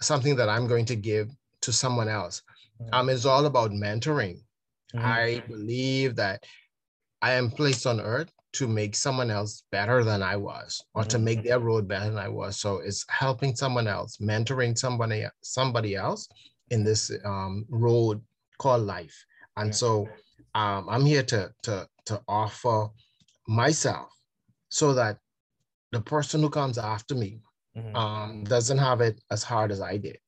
something 0.00 0.34
that 0.36 0.48
i'm 0.48 0.66
going 0.66 0.84
to 0.84 0.96
give 0.96 1.30
to 1.62 1.72
someone 1.72 2.08
else 2.08 2.42
Mm. 2.80 2.94
um 2.94 3.08
it's 3.08 3.24
all 3.24 3.46
about 3.46 3.70
mentoring 3.72 4.38
Mhm. 4.94 5.04
I 5.04 5.42
believe 5.48 6.16
that 6.16 6.44
I 7.20 7.32
am 7.32 7.50
placed 7.50 7.86
on 7.86 8.00
earth 8.00 8.30
to 8.54 8.66
make 8.66 8.94
someone 8.94 9.30
else 9.30 9.64
better 9.70 10.02
than 10.04 10.22
I 10.22 10.36
was, 10.36 10.82
or 10.94 11.04
to 11.04 11.18
Mhm. 11.18 11.22
make 11.24 11.42
their 11.42 11.58
road 11.60 11.86
better 11.88 12.06
than 12.06 12.18
I 12.18 12.28
was. 12.28 12.58
So 12.58 12.78
it's 12.78 13.04
helping 13.10 13.54
someone 13.54 13.86
else, 13.86 14.16
mentoring 14.18 14.78
somebody 14.78 15.26
somebody 15.42 15.94
else 15.94 16.26
in 16.70 16.84
this 16.84 17.10
um, 17.24 17.66
road 17.68 18.22
called 18.58 18.82
life. 18.82 19.16
And 19.56 19.68
Yeah. 19.68 19.80
so 19.82 20.08
um, 20.54 20.88
I'm 20.88 21.04
here 21.04 21.24
to 21.24 21.52
to 21.64 21.88
to 22.06 22.22
offer 22.26 22.88
myself 23.46 24.08
so 24.70 24.94
that 24.94 25.18
the 25.92 26.00
person 26.00 26.40
who 26.40 26.50
comes 26.50 26.78
after 26.78 27.14
me 27.14 27.40
Mhm. 27.76 27.96
um, 27.96 28.44
doesn't 28.44 28.78
have 28.78 29.00
it 29.00 29.22
as 29.30 29.42
hard 29.42 29.70
as 29.70 29.80
I 29.80 29.96
did. 29.96 30.18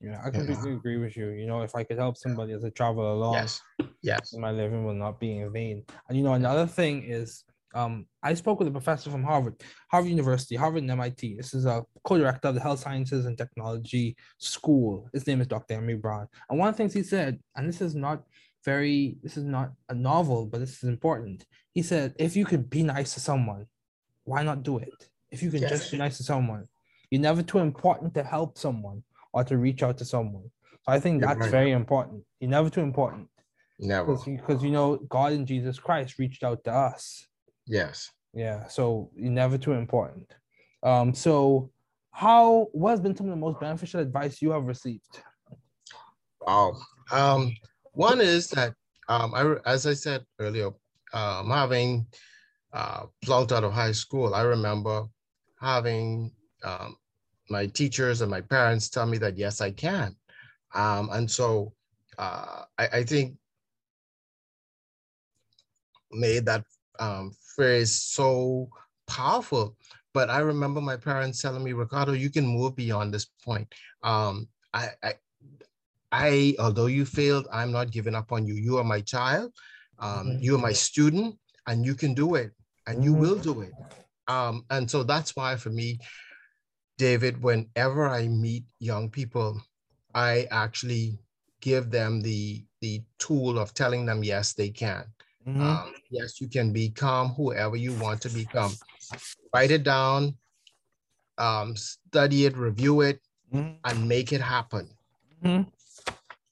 Yeah, 0.00 0.20
I 0.24 0.30
completely 0.30 0.72
agree 0.72 0.98
with 0.98 1.16
you. 1.16 1.30
You 1.30 1.46
know, 1.46 1.62
if 1.62 1.74
I 1.74 1.82
could 1.84 1.98
help 1.98 2.16
somebody 2.16 2.52
as 2.52 2.64
I 2.64 2.70
travel 2.70 3.12
along, 3.12 3.34
Yes. 3.34 3.60
Yes. 4.02 4.32
my 4.34 4.52
living 4.52 4.84
will 4.84 4.94
not 4.94 5.18
be 5.18 5.38
in 5.38 5.52
vain. 5.52 5.84
And 6.08 6.16
you 6.16 6.22
know, 6.22 6.34
another 6.34 6.66
thing 6.66 7.02
is, 7.02 7.44
um, 7.74 8.06
I 8.22 8.34
spoke 8.34 8.58
with 8.60 8.68
a 8.68 8.70
professor 8.70 9.10
from 9.10 9.24
Harvard, 9.24 9.60
Harvard 9.90 10.10
University, 10.10 10.54
Harvard 10.56 10.82
and 10.82 10.90
MIT. 10.90 11.36
This 11.36 11.52
is 11.52 11.66
a 11.66 11.84
co-director 12.04 12.48
of 12.48 12.54
the 12.54 12.60
Health 12.60 12.80
Sciences 12.80 13.26
and 13.26 13.36
Technology 13.36 14.16
School. 14.38 15.08
His 15.12 15.26
name 15.26 15.40
is 15.40 15.46
Dr. 15.48 15.74
Emery 15.74 15.96
Brown. 15.96 16.28
And 16.48 16.58
one 16.58 16.68
of 16.68 16.74
the 16.74 16.78
things 16.78 16.94
he 16.94 17.02
said, 17.02 17.40
and 17.56 17.68
this 17.68 17.80
is 17.80 17.94
not 17.94 18.22
very, 18.64 19.18
this 19.22 19.36
is 19.36 19.44
not 19.44 19.72
a 19.88 19.94
novel, 19.94 20.46
but 20.46 20.60
this 20.60 20.82
is 20.82 20.88
important. 20.88 21.44
He 21.72 21.82
said, 21.82 22.14
if 22.18 22.36
you 22.36 22.44
could 22.46 22.70
be 22.70 22.82
nice 22.82 23.14
to 23.14 23.20
someone, 23.20 23.66
why 24.28 24.42
not 24.42 24.62
do 24.62 24.78
it? 24.78 25.08
If 25.30 25.42
you 25.42 25.50
can 25.50 25.62
Yes. 25.62 25.70
just 25.70 25.90
be 25.90 25.96
nice 25.98 26.18
to 26.18 26.22
someone, 26.22 26.68
you're 27.10 27.20
never 27.20 27.42
too 27.42 27.58
important 27.58 28.14
to 28.14 28.22
help 28.22 28.58
someone 28.58 29.02
or 29.32 29.42
to 29.44 29.56
reach 29.56 29.82
out 29.82 29.96
to 29.98 30.04
someone. 30.04 30.50
So 30.82 30.92
I 30.92 31.00
think 31.00 31.22
that's 31.22 31.46
very 31.48 31.72
important. 31.72 32.24
You're 32.40 32.50
never 32.50 32.70
too 32.70 32.82
important 32.82 33.28
Never. 33.78 34.16
because 34.16 34.62
you 34.62 34.70
know 34.70 34.96
God 34.96 35.32
and 35.32 35.46
Jesus 35.46 35.78
Christ 35.78 36.18
reached 36.18 36.44
out 36.44 36.62
to 36.64 36.72
us. 36.72 37.26
Yes. 37.66 38.10
Yeah, 38.34 38.68
so 38.68 39.10
you're 39.16 39.32
never 39.32 39.56
too 39.58 39.72
important. 39.72 40.30
Um, 40.82 41.14
so 41.14 41.70
how 42.10 42.68
what 42.72 42.90
has 42.90 43.00
been 43.00 43.16
some 43.16 43.26
of 43.26 43.30
the 43.30 43.36
most 43.36 43.58
beneficial 43.60 44.00
advice 44.00 44.42
you 44.42 44.50
have 44.50 44.64
received? 44.64 45.22
Wow. 46.46 46.76
Um, 47.10 47.54
one 47.92 48.20
is 48.20 48.48
that 48.50 48.74
um, 49.08 49.34
I, 49.34 49.56
as 49.64 49.86
I 49.86 49.94
said 49.94 50.24
earlier, 50.38 50.70
um, 51.12 51.50
having 51.50 52.06
uh, 52.72 53.06
plugged 53.22 53.52
out 53.52 53.64
of 53.64 53.72
high 53.72 53.92
school, 53.92 54.34
I 54.34 54.42
remember 54.42 55.06
having 55.60 56.32
um, 56.64 56.96
my 57.50 57.66
teachers 57.66 58.20
and 58.20 58.30
my 58.30 58.40
parents 58.40 58.88
tell 58.88 59.06
me 59.06 59.18
that 59.18 59.36
yes, 59.38 59.60
I 59.60 59.70
can. 59.70 60.14
Um, 60.74 61.08
and 61.12 61.30
so 61.30 61.72
uh, 62.18 62.64
I, 62.78 62.88
I 62.92 63.04
think 63.04 63.36
made 66.12 66.44
that 66.46 66.64
um, 67.00 67.32
phrase 67.54 67.92
so 67.94 68.68
powerful. 69.06 69.76
But 70.14 70.30
I 70.30 70.38
remember 70.40 70.80
my 70.80 70.96
parents 70.96 71.40
telling 71.40 71.62
me, 71.62 71.72
Ricardo, 71.72 72.12
you 72.12 72.30
can 72.30 72.46
move 72.46 72.74
beyond 72.74 73.12
this 73.12 73.26
point. 73.44 73.72
Um, 74.02 74.48
I, 74.74 74.88
I, 75.02 75.12
I, 76.10 76.54
although 76.58 76.86
you 76.86 77.04
failed, 77.04 77.46
I'm 77.52 77.72
not 77.72 77.90
giving 77.90 78.14
up 78.14 78.32
on 78.32 78.46
you. 78.46 78.54
You 78.54 78.78
are 78.78 78.84
my 78.84 79.00
child. 79.00 79.52
Um, 79.98 80.28
Mhm. 80.28 80.42
You 80.42 80.54
are 80.54 80.58
my 80.58 80.72
student, 80.72 81.38
and 81.66 81.84
you 81.84 81.94
can 81.94 82.14
do 82.14 82.34
it, 82.34 82.52
and 82.88 83.04
you 83.04 83.12
will 83.12 83.38
do 83.38 83.60
it. 83.60 83.72
Um, 84.26 84.64
and 84.70 84.90
so 84.90 85.02
that's 85.04 85.36
why, 85.36 85.56
for 85.56 85.70
me, 85.70 85.98
David, 86.98 87.42
whenever 87.42 88.08
I 88.08 88.28
meet 88.28 88.64
young 88.80 89.10
people, 89.10 89.60
I 90.14 90.48
actually 90.50 91.18
give 91.60 91.90
them 91.90 92.20
the 92.20 92.64
the 92.80 93.02
tool 93.18 93.58
of 93.58 93.74
telling 93.74 94.06
them 94.06 94.24
yes, 94.24 94.54
they 94.54 94.70
can. 94.70 95.04
Mhm. 95.46 95.60
Um, 95.60 95.92
yes, 96.10 96.40
you 96.40 96.48
can 96.48 96.72
become 96.72 97.28
whoever 97.30 97.76
you 97.76 97.94
want 97.94 98.20
to 98.22 98.28
become. 98.30 98.72
Write 99.54 99.70
it 99.70 99.84
down, 99.84 100.36
um, 101.38 101.76
study 101.76 102.46
it, 102.46 102.56
review 102.56 103.00
it, 103.02 103.20
Mhm. 103.52 103.76
and 103.84 104.08
make 104.08 104.32
it 104.32 104.40
happen. 104.40 104.88
Mhm. 105.44 105.66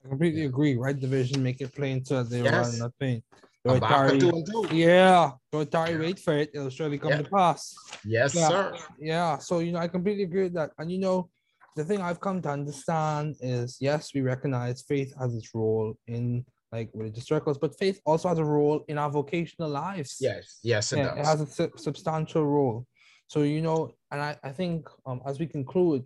I 0.04 0.08
completely 0.08 0.44
agree. 0.44 0.76
Write 0.76 1.00
the 1.00 1.08
vision, 1.08 1.42
make 1.42 1.60
it 1.60 1.74
plain 1.74 2.04
so 2.04 2.22
that 2.22 2.30
they 2.30 2.42
Yes. 2.42 2.54
run 2.54 2.78
nothing. 2.78 3.22
Don't 3.32 3.45
Habakkuk 3.74 3.96
tarry- 4.08 4.18
two 4.20 4.28
and 4.30 4.46
two. 4.46 4.76
Yeah, 4.76 5.32
don't 5.52 5.70
tarry, 5.70 5.96
wait 5.98 6.18
for 6.18 6.34
it. 6.36 6.50
It'll 6.54 6.70
surely 6.70 6.98
come 6.98 7.10
Yeah. 7.10 7.22
to 7.22 7.30
pass. 7.30 7.74
Yes, 8.04 8.34
Yeah. 8.34 8.48
sir. 8.48 8.76
Yeah, 8.98 9.38
so 9.38 9.58
you 9.60 9.72
know, 9.72 9.78
I 9.78 9.88
completely 9.88 10.24
agree 10.24 10.44
with 10.44 10.54
that. 10.54 10.72
And 10.78 10.90
you 10.90 10.98
know, 10.98 11.28
the 11.76 11.84
thing 11.84 12.00
I've 12.00 12.20
come 12.20 12.40
to 12.42 12.48
understand 12.50 13.36
is 13.40 13.76
yes, 13.80 14.14
we 14.14 14.20
recognize 14.22 14.82
faith 14.82 15.14
has 15.18 15.34
its 15.34 15.54
role 15.54 15.96
in 16.06 16.44
like 16.72 16.90
religious 16.94 17.24
circles, 17.26 17.58
but 17.58 17.78
faith 17.78 18.00
also 18.04 18.28
has 18.28 18.38
a 18.38 18.44
role 18.44 18.84
in 18.88 18.98
our 18.98 19.10
vocational 19.10 19.70
lives. 19.70 20.16
Yes, 20.20 20.58
yes, 20.62 20.92
it 20.92 20.98
Yeah, 20.98 21.12
it 21.12 21.16
does. 21.16 21.26
has 21.26 21.40
a 21.40 21.46
sub- 21.46 21.78
substantial 21.78 22.44
role. 22.44 22.86
So 23.28 23.42
you 23.42 23.60
know, 23.62 23.92
and 24.10 24.20
I, 24.20 24.36
I 24.42 24.52
think 24.52 24.88
um, 25.04 25.20
as 25.26 25.38
we 25.38 25.46
conclude, 25.46 26.04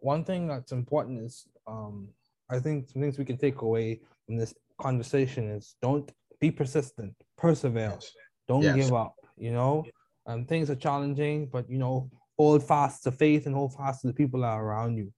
one 0.00 0.24
thing 0.24 0.46
that's 0.48 0.72
important 0.72 1.22
is 1.22 1.46
um, 1.66 2.08
I 2.50 2.58
think 2.60 2.88
some 2.88 3.02
things 3.02 3.18
we 3.18 3.24
can 3.24 3.36
take 3.36 3.60
away 3.62 4.00
from 4.26 4.36
this 4.36 4.54
conversation 4.80 5.50
is 5.50 5.74
don't 5.82 6.10
be 6.40 6.50
persistent, 6.50 7.14
persevere 7.36 7.90
Yes. 7.90 8.12
don't 8.48 8.62
Yes. 8.62 8.74
give 8.76 8.94
up 8.94 9.14
you 9.36 9.52
know 9.52 9.84
um, 10.26 10.44
things 10.44 10.70
are 10.70 10.74
challenging 10.76 11.46
but 11.46 11.68
you 11.70 11.78
know 11.78 12.10
hold 12.38 12.62
fast 12.62 13.02
to 13.04 13.10
faith 13.12 13.46
and 13.46 13.54
hold 13.54 13.74
fast 13.74 14.00
to 14.00 14.06
the 14.06 14.12
people 14.12 14.40
that 14.40 14.48
are 14.48 14.64
around 14.64 14.96
you 14.96 15.12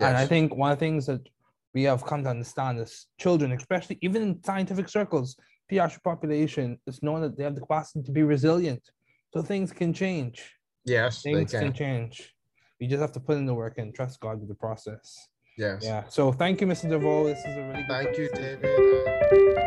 and 0.00 0.16
i 0.16 0.26
think 0.26 0.54
one 0.54 0.72
of 0.72 0.78
the 0.78 0.84
things 0.86 1.06
that 1.06 1.20
we 1.74 1.82
have 1.84 2.04
come 2.04 2.22
to 2.24 2.30
understand 2.30 2.78
is 2.78 3.06
children 3.18 3.52
especially 3.52 3.98
even 4.02 4.22
in 4.22 4.42
scientific 4.42 4.88
circles 4.88 5.36
pediatric 5.70 6.02
population 6.02 6.78
is 6.86 7.02
known 7.02 7.20
that 7.20 7.36
they 7.36 7.44
have 7.44 7.54
the 7.54 7.60
capacity 7.60 8.02
to 8.02 8.12
be 8.12 8.22
resilient 8.22 8.82
so 9.32 9.42
things 9.42 9.72
can 9.72 9.92
change 9.92 10.56
Yes, 10.84 11.22
things 11.22 11.52
can 11.52 11.60
can. 11.60 11.72
change 11.74 12.34
you 12.78 12.88
just 12.88 13.02
have 13.02 13.12
to 13.12 13.20
put 13.20 13.36
in 13.36 13.46
the 13.46 13.54
work 13.54 13.76
and 13.78 13.94
trust 13.94 14.18
god 14.20 14.40
with 14.40 14.48
the 14.48 14.54
process 14.66 15.28
Yes. 15.56 15.84
yeah 15.84 16.02
so 16.08 16.32
thank 16.32 16.60
you 16.60 16.66
mr 16.66 16.88
Deveaux 16.88 17.24
this 17.24 17.38
is 17.44 17.56
a 17.56 17.62
really 17.62 17.82
good 17.82 17.88
Thank 17.88 18.18
you. 18.18 18.28
David. 18.34 19.66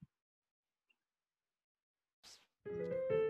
Thank 2.77 2.91
you. 3.11 3.20